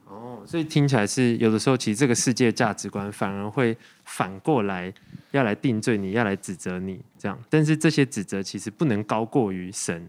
[0.08, 4.92] 哦所以听起来是有的时候，其实这个世界价值观反而会反过来
[5.30, 7.38] 要来定罪你，要来指责你这样。
[7.48, 10.08] 但是这些指责其实不能高过于神，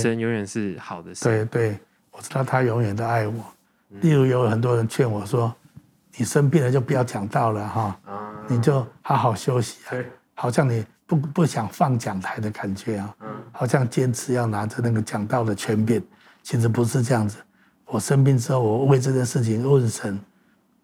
[0.00, 1.30] 神永远是好的神。
[1.30, 1.78] 对对，
[2.10, 3.44] 我知道他永远都爱我。
[4.00, 5.54] 例如有很多人劝我说
[6.16, 8.00] ：“你生病了就不要讲道了哈，
[8.48, 9.96] 你就好好休息啊。”
[10.38, 13.16] 好像你不不想放讲台的感觉啊，
[13.52, 16.02] 好像坚持要拿着那个讲道的权柄，
[16.42, 17.38] 其实不是这样子。
[17.86, 20.20] 我生病之后，我为这件事情问神。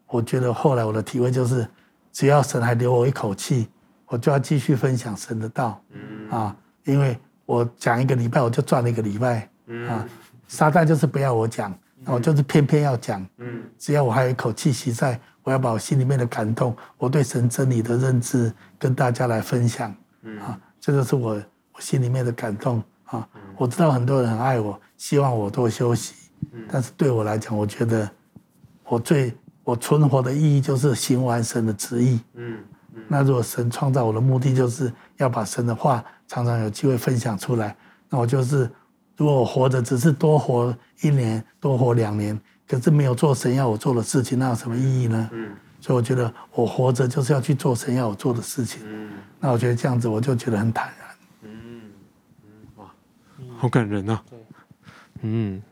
[0.07, 1.66] 我觉得后来我的体会就是，
[2.12, 3.68] 只要神还留我一口气，
[4.07, 5.83] 我就要继续分享神的道。
[6.31, 9.49] 啊，因为我讲一个礼拜，我就赚了一个礼拜。
[9.88, 10.07] 啊，
[10.49, 13.27] 撒旦就是不要我讲，我就是偏偏要讲。
[13.38, 19.95] 嗯只要我还有一口气息在，我要把我心里面的感动，我对神真理的认知跟大家来分享。
[20.23, 21.35] 嗯啊，这就是我
[21.73, 22.83] 我心里面的感动。
[23.05, 26.15] 啊，我知道很多人很爱我，希望我多休息。
[26.53, 28.11] 嗯但是对我来讲，我觉得
[28.85, 29.33] 我最
[29.65, 32.21] 我存活的意义就是行完神的旨意。
[32.35, 32.59] 嗯，
[33.09, 37.77] 那如果神创造我的目的就是要把神的话常常有机会分享出来，
[38.09, 38.71] 那我就是
[39.23, 45.31] 如果我活着只是多活一年、多活两年，可是没有做神要我做的事情，那有什么意义呢？
[45.33, 48.83] 嗯，所以我觉得我活着就是要去做神要我做的事情。
[48.85, 51.09] 嗯，那我觉得这样子我就觉得很坦然。
[51.43, 51.83] 嗯
[52.45, 52.93] 嗯，哇，
[53.57, 54.21] 好感人啊。
[54.29, 54.39] 对，
[55.21, 55.63] 嗯。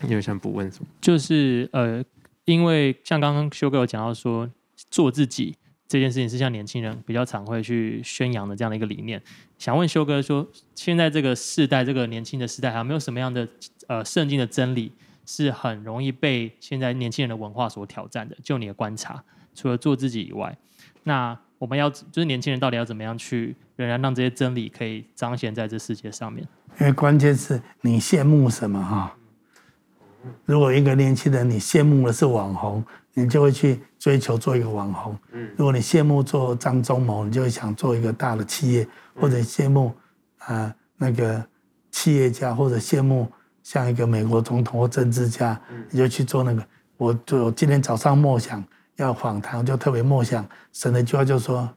[0.00, 0.86] 你有想补问什么？
[1.00, 2.04] 就是呃，
[2.44, 4.50] 因为像刚刚修哥有讲到说，
[4.90, 5.56] 做自己
[5.94, 9.22] 这件事情是像年轻人比较常会去宣扬的这样的一个理念。
[9.58, 13.46] 想问修哥说，现在这个世代，这个年轻的时代，还有没有什么样的
[13.86, 14.90] 呃圣经的真理
[15.24, 18.36] 是很容易被现在年轻人的文化所挑战的？
[18.42, 19.22] 就你的观察，
[19.54, 20.58] 除了做自己以外，
[21.04, 26.44] 那我们要就是年轻人到底要怎么样去仍然让这些真理可以彰显在这世界上面？
[26.80, 29.16] 因为关键是你羡慕什么哈？
[30.44, 35.16] 如果一个年轻人你羡慕的是网红，你就会去追求做一个网红。
[35.32, 38.86] 嗯如果你羡慕做张忠谋，你就会想做一个大的企业，
[39.20, 39.94] 或者羡慕
[40.38, 41.44] 啊、呃、那个
[41.90, 43.30] 企业家，或者羡慕
[43.62, 45.60] 像一个美国总统或政治家，
[45.90, 46.64] 你就去做那个。
[46.96, 48.64] 我就今天早上默想
[48.96, 51.68] 要访谈，就特别默想神的一句话，就说：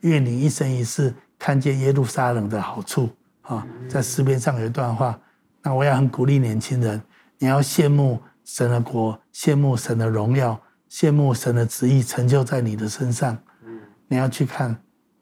[0.00, 3.10] 愿你一生一世看见耶路撒冷的好处
[3.42, 3.66] 啊。
[3.88, 5.18] 在诗篇上有一段话，
[5.62, 7.00] 那我也很鼓励年轻人。
[7.38, 13.36] 你要羡慕神的国，羡慕神的荣耀，羡慕神的旨意成就在你的身上。
[14.08, 14.76] 你要去看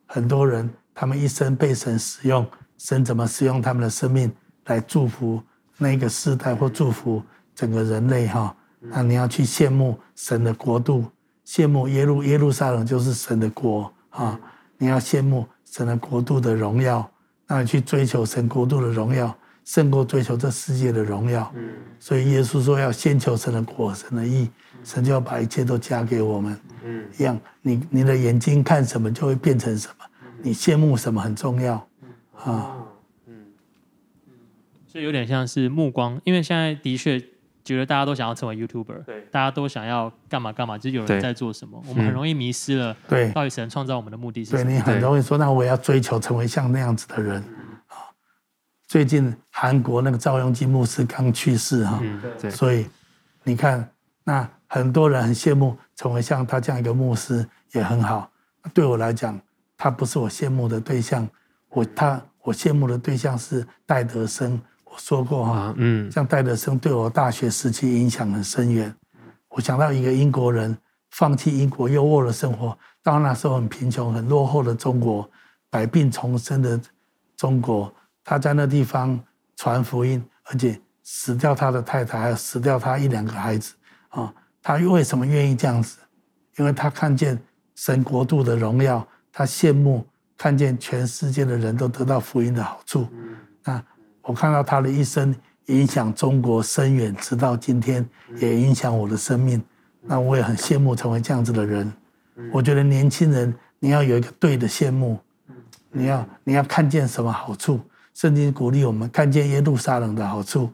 [0.06, 2.46] 很多人，他们一生被神使用，
[2.78, 4.30] 神怎么使用他们的生命
[4.66, 5.42] 来祝福
[5.78, 7.22] 那个世代或祝福
[7.54, 8.54] 整个人类哈？
[8.80, 11.06] 那你要去羡慕神的国度，
[11.46, 14.38] 羡慕耶路耶路撒冷就是神的国啊！
[14.76, 17.08] 你要羡慕神的国度的荣耀，
[17.46, 19.34] 那你去追求神国度的荣耀。
[19.64, 21.52] 胜过追求这世界的荣耀。
[21.98, 24.48] 所以耶稣说要先求神的果、神的义，
[24.82, 26.58] 神就要把一切都加给我们。
[26.84, 27.04] 嗯。
[27.18, 30.04] 一样，你你的眼睛看什么就会变成什么，
[30.42, 31.74] 你羡慕什么很重要。
[32.44, 32.76] 啊。
[33.26, 33.46] 嗯。
[34.86, 37.18] 所以有点像是目光，因为现在的确
[37.64, 42.96] 觉得大家都想要成为 YouTuber，对，大家都想要干嘛干嘛，就是有人在做什么，我们很容易迷失了。
[43.08, 44.64] 对，到底神创造我们的目的是什么？
[44.64, 47.42] 对，你很容易说，那我也要追求成为像那样子的人。
[48.92, 51.98] 最近韩国那个赵镕基牧师刚去世哈，
[52.38, 52.86] 对，所以
[53.42, 53.90] 你看，
[54.22, 58.30] 那很多人很羡慕成为像他这样一个牧师也很好。
[58.74, 59.40] 对我来讲，
[59.78, 61.26] 他不是我羡慕的对象，
[61.70, 64.60] 我他我羡慕的对象是戴德生。
[64.84, 68.94] 我说过哈，嗯，像戴德生对我大学时期影响很深远。
[69.48, 70.76] 我想到一个英国人
[71.12, 75.26] 放弃英国优渥的生活，到那时候很贫穷、很落后的中国，
[75.70, 76.78] 百病丛生的
[77.38, 77.90] 中国，
[78.24, 79.18] 他在那地方
[79.56, 83.74] 传福音，而且死掉他的太太，还有死掉他一两个孩子
[84.08, 84.32] 啊。
[84.62, 85.98] 他为什么愿意这样子？
[86.56, 87.38] 因为他看见
[87.74, 90.06] 神国度的荣耀，他羡慕
[90.36, 93.08] 看见全世界的人都得到福音的好处。
[93.64, 93.82] 那。
[94.24, 95.34] 我看到他的一生
[95.66, 99.60] 影响中国深远，直到今天也影响我的生命。
[100.00, 101.92] 那我也很羡慕成为这样子的人。
[102.52, 105.18] 我觉得年轻人你要有一个对的羡慕，
[105.90, 107.80] 你要你要看见什么好处？
[108.14, 110.70] 圣经鼓励我们看见耶路撒冷的好处，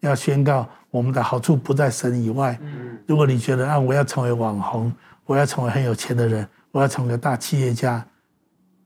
[0.00, 2.58] 要宣告我们的好处不在神以外。
[3.06, 4.92] 如果你觉得啊，我要成为网红，
[5.24, 8.04] 我要成为很有钱的人，我要成为大企业家，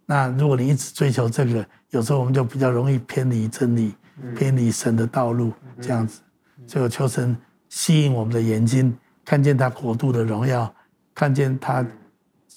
[0.06, 3.94] 那如果你一直追求这个，有时候我们就比较容易偏离真理，
[4.37, 6.20] 偏离神的道路，这样子。
[6.66, 7.37] 所以我求神
[7.68, 10.72] 吸引我们的眼睛，看见他国度的荣耀，
[11.14, 11.84] 看见他，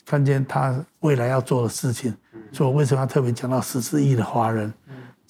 [0.05, 2.15] 看见他未来要做的事情。
[2.51, 4.71] 所以我为什么要特别讲到十四亿的华人？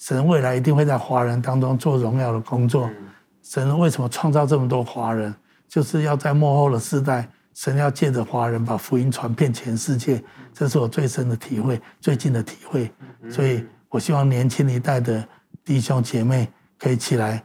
[0.02, 2.90] 神未来一定会在华人当中做荣耀的工作。
[3.42, 5.32] 神为什么创造这么多华人？
[5.68, 10.20] 就是要在幕后的世代，神要借着华人把福音传遍全世界。
[10.52, 12.92] 这是我最深的体会，最近的体会。
[13.30, 13.64] 所以。
[13.92, 15.22] 我希望年轻一代的
[15.62, 17.44] 弟兄姐妹可以起来，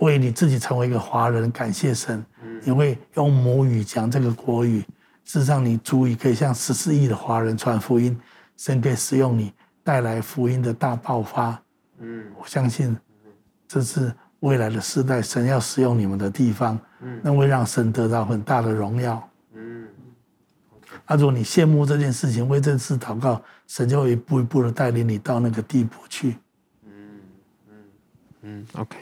[0.00, 2.22] 为你自己成为一个华人感谢神。
[2.62, 4.80] 你会用母语讲这个国语，
[5.24, 8.14] 事实上你足以可以向十四亿的华人传福音。
[8.58, 9.50] 神可以使用你
[9.86, 11.62] 带来福音的大爆发。
[11.98, 12.94] 嗯我相信
[13.68, 19.30] 这是未来的世代，神要使用你们的地方，嗯那会让神得到很大的荣耀。
[19.52, 19.86] 嗯
[21.04, 26.36] 啊，如果你羡慕这件事情，为这事祷告，神就会一步一步的带领你到那个地步去。
[26.82, 27.20] 嗯
[27.70, 27.84] 嗯
[28.42, 28.98] 嗯，OK，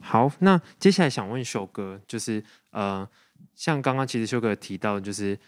[0.00, 3.08] 好，那接下来想问修哥，就是呃，
[3.54, 5.38] 像刚刚其实修哥提到，就是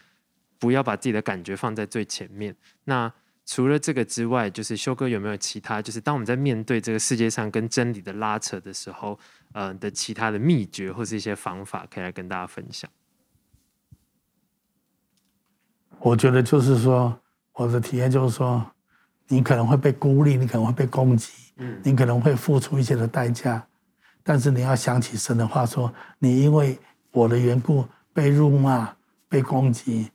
[0.57, 2.55] 不要把自己的感觉放在最前面。
[2.85, 3.13] 那
[3.45, 9.19] 除了这个之外，就是修哥有没有其他，就是当我们在面对这个世界上跟真理的拉扯的时候，
[9.51, 12.89] 呃的其他的秘诀或是一些方法，可以来跟大家分享？
[15.99, 17.19] 我觉得就是说，
[17.53, 18.65] 我的体验就是说，
[19.27, 21.31] 你可能会被孤立，你可能会被攻击，
[21.83, 23.65] 你可能会付出一些的代价，
[24.23, 26.79] 但是你要想起神的话说，你因为
[27.11, 28.95] 我的缘故被辱骂、
[29.27, 30.09] 被攻击，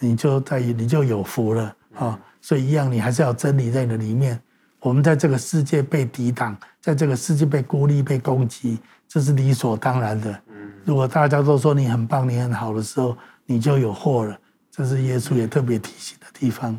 [0.00, 2.20] 你就在你就有福了啊！
[2.44, 4.38] 所以一样，你还是要真理在你的里面。
[4.78, 8.78] 我们在这个世界被抵挡，在这个世界被孤立、被攻击，
[9.08, 10.42] 这是理所当然的。
[10.84, 14.38] 如果大家都说你很棒、你很好的时候，你就有祸了。
[14.70, 16.78] 这是耶稣也特别提醒的地方。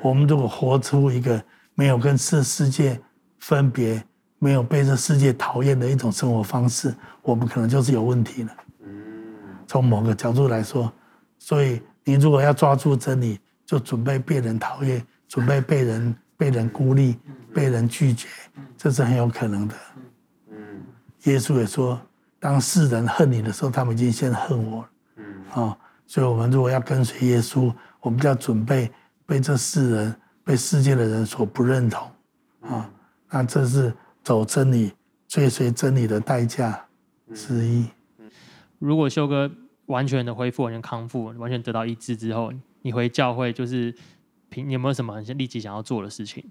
[0.00, 2.98] 我们如果活出一个没有跟世世界
[3.38, 4.02] 分别、
[4.38, 8.52] 没有被这世界讨厌的一种生活方式，我们可能就是有问题了。
[9.66, 10.90] 从某个角度来说，
[11.38, 13.38] 所以你如果要抓住真理，
[13.70, 17.16] 就准备被人讨厌，准备被人被人孤立、
[17.54, 18.26] 被人拒绝，
[18.76, 19.74] 这是很有可能的。
[21.22, 22.00] 耶稣也说，
[22.40, 24.90] 当世人恨你的时候，他们已经先恨我了。
[25.62, 25.78] 啊。
[26.04, 28.90] 所以，我们如果要跟随耶稣，我们就要准备
[29.24, 32.10] 被这世人、被世界的人所不认同
[32.62, 32.90] 啊。
[33.30, 34.92] 那这是走真理、
[35.28, 36.84] 追随真理的代价
[37.32, 37.86] 之一。
[38.80, 39.48] 如果修哥
[39.86, 43.94] 完全的恢复、完全康复、完全得到医治之后，你回教会就是
[44.48, 46.44] 平你有没有什么很立即想要做的事情？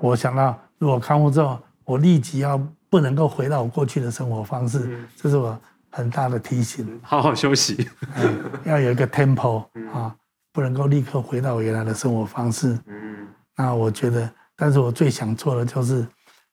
[0.00, 2.56] 我想到，如果康复之后，我立即要
[2.88, 5.58] 不能够回到我过去的生活方式，这是我。
[5.90, 10.14] 很大的提醒，好好休息，嗯、要有一个 tempo 啊，
[10.52, 12.78] 不能够立刻回到我原来的生活方式。
[12.86, 16.06] 嗯，那我觉得，但是我最想做的就是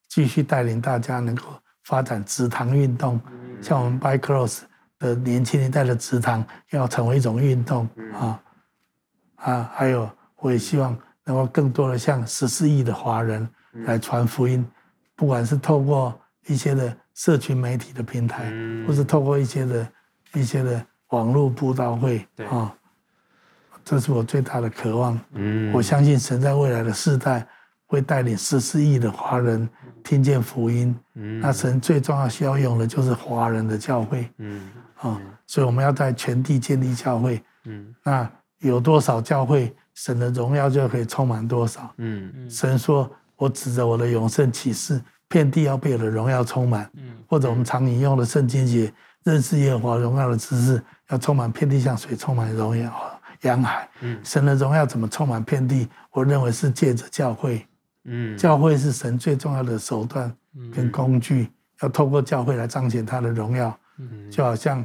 [0.07, 1.43] 继续带领大家能够
[1.83, 3.19] 发展直堂运动，
[3.61, 4.61] 像我们 By Cross
[5.05, 8.41] 的年轻一代的职堂要成为一种运动啊
[9.35, 13.47] 啊，还有我也希望能够更多的像十四亿的华人
[13.85, 14.65] 来传福音，
[15.15, 18.51] 不管是透过一些的社群媒体的平台，
[18.87, 19.87] 或是透过一些的
[20.33, 22.73] 一些的网络布道会啊，
[23.83, 25.19] 这是我最大的渴望。
[25.73, 27.47] 我相信神在未来的世代
[27.85, 29.69] 会带领十四亿的华人
[30.03, 30.95] 听见福音。
[31.13, 34.27] 那神最重要需要用的就是华人的教会。
[34.97, 37.43] 啊，所以我们要在全地建立教会。
[37.65, 38.29] 嗯那
[38.59, 41.93] 有多少教会，神的荣耀就可以充满多少。
[41.97, 43.09] 嗯嗯神说。
[43.37, 46.89] 我指着我的永生启示，遍地要被我的荣耀充满。
[46.93, 48.93] 嗯或者我们常引用的圣经节，
[49.25, 53.89] 认识耶和华荣耀的知识，要充满遍地，像水充满荣耀洋海。
[54.23, 55.85] 神的荣耀怎么充满遍地？
[56.11, 57.67] 我认为是借着教会。
[58.05, 60.33] 嗯教会是神最重要的手段
[60.73, 61.49] 跟工具，
[61.81, 63.77] 要透过教会来彰显他的荣耀。
[64.31, 64.83] 就好像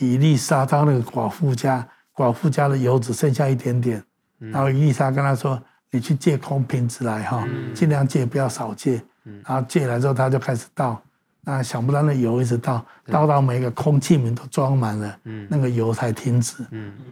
[0.00, 4.02] 以丽莎到那个寡妇家，寡妇家的油只剩下一点点，
[4.38, 5.60] 然后以利沙跟他说。
[5.90, 9.02] 你去借空瓶子来哈，尽量借，不要少借。
[9.42, 11.02] 然后借来之后，他就开始倒，
[11.40, 15.18] 那想不到那油一直倒，倒到每个空气皿都装满了，
[15.48, 16.56] 那个油才停止。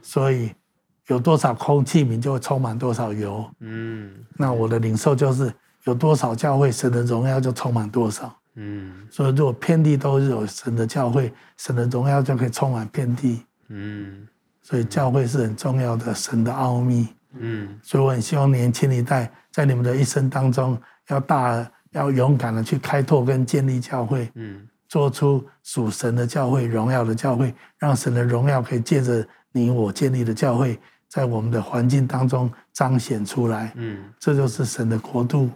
[0.03, 0.55] 所以
[1.07, 3.51] 有多少空气皿就会充满多少油。
[3.61, 5.51] 嗯那我的领受就是
[5.85, 8.31] 有多少教会，神的荣耀就充满多少。
[9.11, 13.45] 所以如果遍地都是有神的教会，神的荣耀就可以充满遍地。
[13.69, 14.27] 嗯。
[14.63, 17.07] 所以教会是很重要的神的奥秘。
[17.39, 20.77] 嗯，所以我很希望年轻一代在你们的一生当中，
[21.07, 30.77] 要大要勇敢的去开拓跟建立教会，嗯，做出属神的教会、荣耀的教会，让神的荣耀可以借着你我建立的教会，
[31.09, 35.49] 在我们的环境当中彰显出来，嗯，这就是神的国度，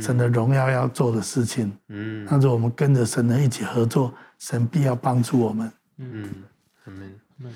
[0.00, 6.28] 神的荣耀要做的事情，嗯，那是我们跟着神的一起合作，神必要帮助我们，嗯，
[6.84, 7.52] 阿门，嗯。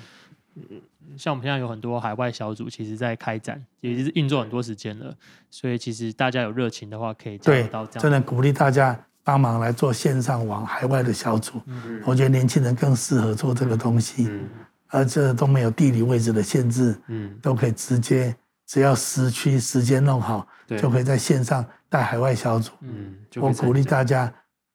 [1.17, 5.15] 像我们现在有很多海外小组，其实在开展，也就是运作很多时间了。
[5.51, 8.01] 所以其实大家有热情的话，可以加入到这样。
[8.01, 11.61] 真的鼓励大家帮忙来做线上往海外的小组。
[11.67, 14.49] 嗯，我觉得年轻人更适合做这个东西，嗯，
[14.87, 22.71] 而这都没有地理位置的限制，嗯，都可以直接只要时区时间弄好，就可以在线上带海外小组。
[22.81, 24.31] 嗯，我鼓励大家，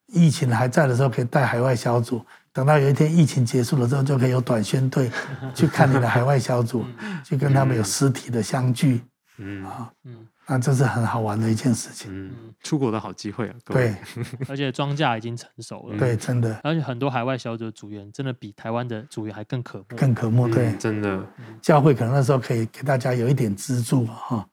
[0.07, 2.25] 疫情还在的时候可以带海外小组。
[2.53, 5.09] 等到有一天疫情结束了之后，就可以有短宣队
[5.55, 6.85] 去看你的海外小组，
[7.25, 9.03] 去跟他们有实体的相聚，
[9.39, 9.65] 嗯。
[9.65, 12.33] 啊，嗯，那这是很好玩的一件事情，嗯，
[12.65, 13.95] 出国的好机会啊，对，
[14.49, 21.25] 而且庄稼已经成熟了，对，真的，而且很多海外小组的组员真的比台湾的组员还更可慕，更可慕，对，真的，
[21.63, 24.45] 教会可能那时候可以给大家有一点资助哈，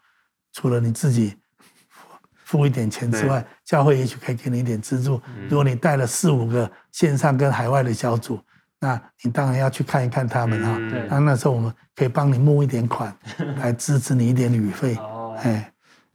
[0.53, 1.36] 除了你自己。
[2.48, 5.22] 付一点钱之外，教会也许可以给你一点资助。
[5.50, 8.39] 如果你带了四五个线上跟海外的小组，
[8.80, 10.78] 那你当然要去看一看他们哈。
[11.10, 13.14] 那那时候我们可以帮你募一点款，
[13.60, 14.98] 来支持你一点旅费。
[15.43, 15.70] 哎，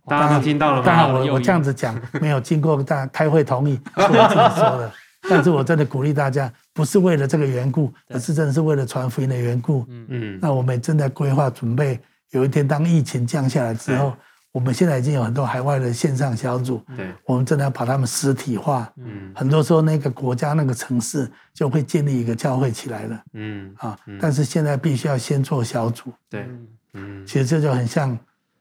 [0.07, 0.87] 大家都听到了吗？
[0.87, 4.91] 当然，我我这样子讲 没有经过大家开会同意，是我自己说的。
[5.29, 9.85] 但是我真的鼓励大家，不是为了这个缘故，而是真的是为了传福音的缘故。
[9.91, 10.39] 嗯嗯。
[10.41, 14.17] 那我们也正在规划准备，有一天当疫情降下来之后。
[14.53, 18.93] 我们现在已经有很多海外的线上小组，对，我们真的要把他们实体化。
[18.97, 23.25] 嗯，很多时候那个国家那个城市就会建立一个教会起来了。
[23.33, 26.13] 嗯啊，但是现在必须要先做小组。
[26.29, 26.47] 对，
[26.93, 28.19] 嗯，其实这就很像，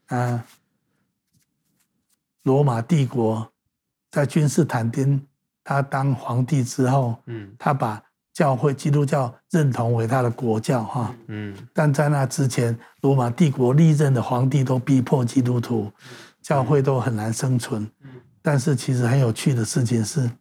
[0.07, 0.43] 啊，
[2.43, 3.51] 罗马帝国
[4.09, 5.21] 在君士坦丁
[5.63, 8.01] 他当皇帝之后，嗯，他把。
[8.33, 15.91] 教会基督教认同为他的国教哈，嗯，但在那之前，罗马帝国历任的皇帝都逼迫基督徒，
[16.41, 17.85] 教会都很难生存。
[18.41, 20.31] 但是其实很有趣的事情是，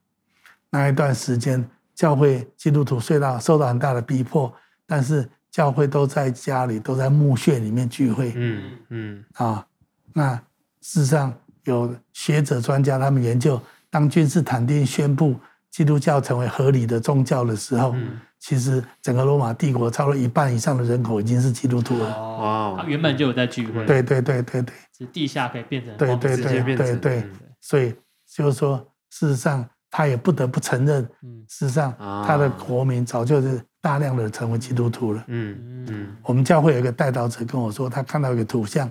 [0.70, 4.52] 那一段时间，教会基督徒受到受到很大的逼迫，
[4.86, 8.32] 但是教会都在家里，都在墓穴里面聚会。
[8.36, 9.66] 嗯嗯啊，
[10.12, 10.36] 那
[10.80, 11.34] 事实上
[11.64, 13.60] 有学者专家他们研究，
[13.90, 15.34] 当君士坦丁宣布。
[15.70, 22.12] 基督教成为合理的宗教的时候，嗯、其实整个罗马帝国超过一半以上的人口已经是基督徒了。
[22.12, 23.86] 哦，他原本就有在聚会。
[23.86, 24.74] 对对对对对。
[24.98, 25.96] 是地下可以变成。
[25.96, 27.30] 对对对对对对。
[27.60, 27.94] 所以
[28.34, 28.78] 就是说，
[29.10, 31.02] 事实上他也不得不承认，
[31.48, 31.94] 事实上
[32.26, 35.24] 他的国民早就是大量的成为基督徒了。
[35.28, 36.16] 嗯嗯。
[36.24, 38.90] 我们教会有一个代导者跟我说，他看到一个图像，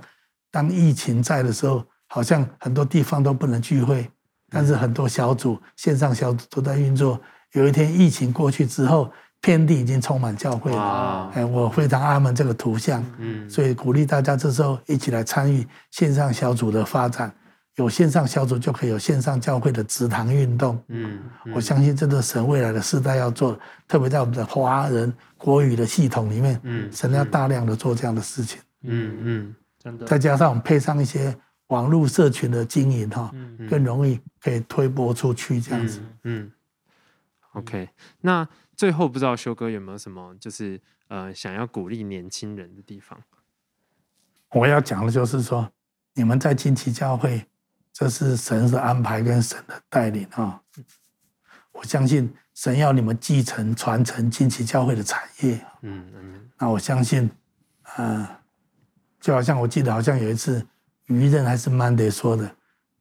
[0.50, 4.10] 当疫情在的时候，好像很多地方都不能聚会。
[4.50, 7.20] 但是很多小组线上小组都在运作。
[7.54, 11.32] 有一天疫情过去之后，遍地已经充满教会了。
[11.34, 13.04] 哎，我非常阿门这个图像。
[13.18, 17.34] 嗯，所以鼓励大家这时候一起来参与线上小组的发展。
[17.76, 20.78] 有线上小组就可以有线上教会的职堂运动。
[20.90, 21.18] 嗯，
[21.56, 28.60] 我相信这个神未来的世代要做，特别在我们的华人国语的系统里面，嗯，神要大量的做这样的事情。
[28.84, 30.06] 嗯嗯，真的。
[30.06, 31.34] 再加上我们配上一些
[31.70, 36.02] 网络社群的经营哈，嗯更容易可以推播出去这样子。
[36.24, 36.52] 嗯
[37.54, 37.90] ，OK。
[38.22, 43.20] 那最后不知道修哥有没有什么就是呃想要鼓励年轻人的地方？
[44.52, 45.72] 我要讲的就是说，
[46.16, 47.46] 你们在近期教会，
[47.94, 50.62] 这是神的安排跟神的带领啊。
[51.72, 55.64] 我相信神要你们继承传承近期教会的产业。
[55.82, 56.50] 嗯嗯。
[56.58, 57.30] 那我相信，
[57.98, 58.40] 嗯、呃，
[59.20, 60.66] 就好像我记得好像有一次
[61.10, 62.50] 愚人还是 Monday 说的，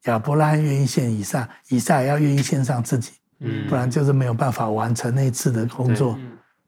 [0.05, 6.19] 亚伯拉罕愿意献以撒，以撒也要愿意献上自己，嗯，不然就是没有办法完成那次的工作。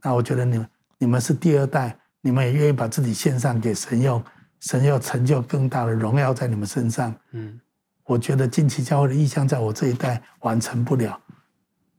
[0.02, 0.68] 那我觉得你们
[0.98, 4.22] 你们是第二代，你们也愿意把自己献上给神用。
[4.60, 7.14] 神要成就更大的荣耀在你们身上。
[7.32, 7.58] 嗯，
[8.04, 11.18] 我觉得近期教会的意向在我这一代完成不了，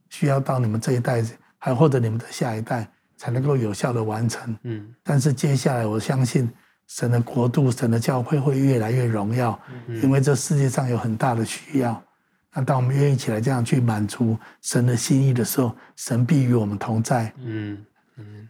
[0.10, 1.26] 需要到你们这一代，
[1.58, 2.88] 还或者你们的下一代
[3.18, 4.56] 才能够有效的完成。
[4.62, 6.48] 嗯，但是接下来我相信
[6.96, 9.58] 神的国度、神的教会会越来越荣耀，
[10.04, 12.04] 因为这世界上有很大的需要。
[12.54, 17.34] 那当我们愿意起来这样去满足神的心意的时候，神必与我们同在。
[17.38, 17.86] 嗯
[18.18, 18.50] 嗯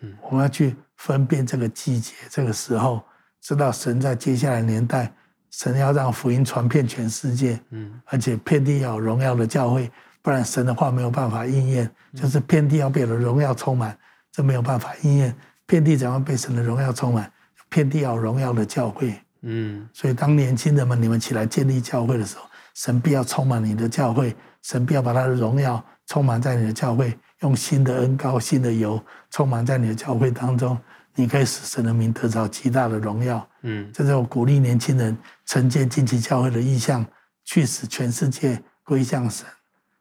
[0.00, 0.76] 嗯，我们要去。
[0.96, 3.02] 分辨这个季节，这个时候，
[3.40, 5.12] 知道神在接下来年代，
[5.50, 9.90] 神要让福音传遍全世界，嗯，而且遍地要有荣耀的教会，
[10.22, 13.98] 不然神的话没有办法应验，就是遍地要被的荣耀充满，
[14.30, 15.36] 这没有办法应验。
[15.72, 17.32] 遍地怎样被神的荣耀充满？
[17.70, 22.44] 遍地要有荣耀的教会，嗯，所以当年轻人们你们起来建立教会的时候，
[22.74, 30.78] 神必要充满你的教会，神必要把他的荣耀充满在你的教会，用新的恩膏、新的油充满在你的教会当中。
[31.14, 33.48] 你可以使神的名得到极大的荣耀。
[33.62, 35.16] 嗯，这是我鼓励年轻人
[35.46, 37.02] 承接近期教会的意向，
[37.46, 39.46] 去使全世界归向神。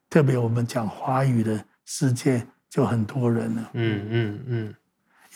[0.09, 3.69] 特别我们讲华语的世界就很多人了。
[3.75, 4.75] 嗯嗯嗯，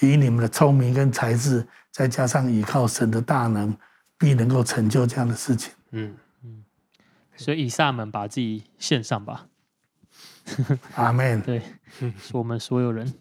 [0.02, 3.76] 以你们的聪明跟才智，再加上依靠神的大能，
[4.18, 5.74] 必能够成就这样的事情。
[5.92, 6.64] 嗯嗯，
[7.36, 9.48] 所以以撒们把自己献上吧。
[10.96, 11.42] 阿门。
[11.42, 11.62] 对，
[12.00, 13.14] 是我们所有人。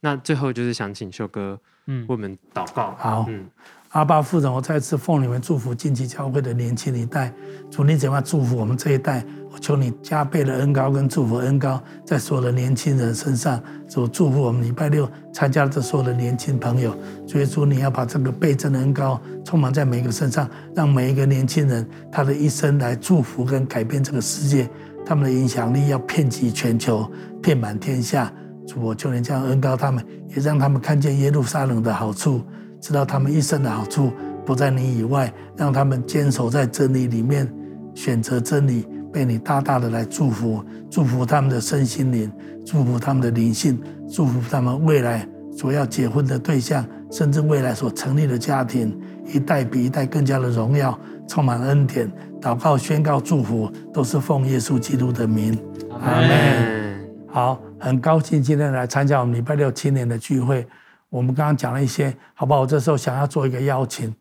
[0.00, 2.94] 那最后就是想请秀哥，嗯，为我们祷告。
[2.96, 3.50] 好，嗯，
[3.90, 7.32] 阿爸父神，我再次奉你们祝福近期教会的年轻一代，
[7.68, 9.24] 主你怎么样祝福我们这一代？
[9.50, 16.96] 我求你加倍的恩高跟祝福恩高在所有的年轻人身上，主祝福我们礼拜六参加的所有的年轻朋友。
[17.26, 24.70] 所以主你要把这个倍增的恩高充满在每一个身上，让每一个年轻人他的一生来祝福跟改变这个世界，
[25.04, 27.10] 他们的影响力要遍及全球，
[27.42, 28.32] 遍满天下。
[28.68, 32.40] 主，我求你这样恩高他们，也让他们看见耶路撒冷的好处，
[32.80, 34.12] 知道他们一生的好处
[34.44, 37.46] 不在你以外，让他们坚守在真理里面，
[37.94, 42.32] 选择真理，被你大大的来祝福，祝福他们的身心灵，
[42.64, 52.10] 祝福他们的灵性，祝福他们未来所要结婚的对象，甚至未来所成立的家庭，一代比一代更加的荣耀，充满恩典。
[52.40, 55.58] 祷告、宣告、祝福，都是奉耶稣基督的名，
[56.00, 56.98] 阿门。
[57.28, 60.66] 好，很高兴今天来参加我们礼拜六青年的聚会。
[61.10, 62.60] 我们刚刚讲了一些，好不好？
[62.60, 64.14] 我这时候想要做一个邀请，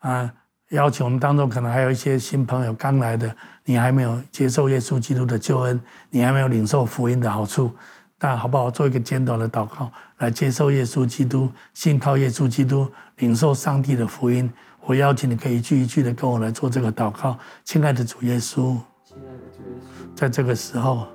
[0.00, 0.30] 啊，
[0.70, 3.34] 邀请我们当中可能还有一些新朋友刚来的，
[3.64, 5.80] 你还没有接受耶稣基督的救恩，
[6.10, 7.72] 你还没有领受福音的好处，
[8.18, 8.70] 但好不好？
[8.70, 14.52] 做一个简短的祷告，来接受耶稣基督，信靠耶稣基督，领受上帝的福音。
[14.84, 21.06] 我邀请你可以一句一句的跟我来做这个祷告，亲爱的主耶稣，亲爱的主耶稣，在这个时候。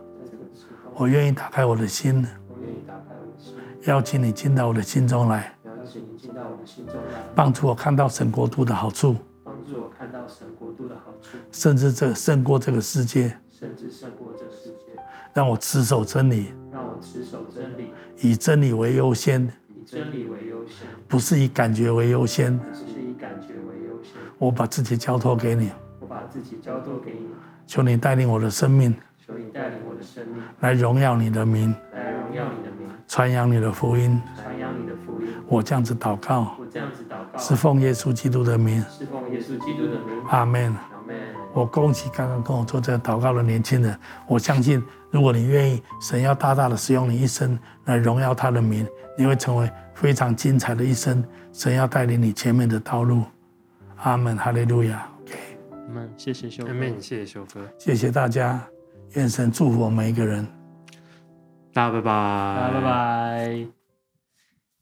[1.00, 3.07] 我愿意打开我的心，我愿意打开我的心，
[3.88, 9.16] 邀请你进到我的心中来，邀请你进到我的心中来，帮助我看到神国度的好处，
[9.46, 15.02] 帮助我看到神国度的好处，甚至这胜过这个世界，甚至胜过这世界，
[15.34, 25.72] 让我持守真理，让我持守真理，以真理为优先，以真理为优先，不是以感觉为优先，不是以感觉为优先，我把自己交托给你，
[26.02, 27.30] 我把自己交托给你，
[27.66, 28.94] 求你带领我的生命。
[29.26, 32.77] 求你带领我的生命来荣耀你的名，来荣耀你的名，
[33.08, 35.30] 传扬你的福音，传扬你的福音。
[35.48, 40.22] 我这样子祷告，我这样子祷告，是奉耶稣基督的名，是奉耶稣基督的名。
[40.28, 41.16] 阿门，阿门。
[41.54, 43.98] 我恭喜刚刚跟我做这个祷告的年轻人。
[44.28, 48.86] 我相信，如果你愿意，神要大大的使用你一生来荣耀他的名，
[49.18, 51.24] 你会成为非常精彩的一生。
[51.54, 53.24] 神要带领你前面的道路。
[54.04, 55.10] 阿门，哈利路亚。
[55.22, 55.34] OK，
[55.72, 56.14] 阿门。
[56.18, 57.02] 谢谢修哥，阿门。
[57.02, 58.62] 谢谢修哥，谢谢大家。
[59.14, 60.46] 愿神祝福我们每一个人。
[61.78, 63.77] 大家拜拜，大家拜拜。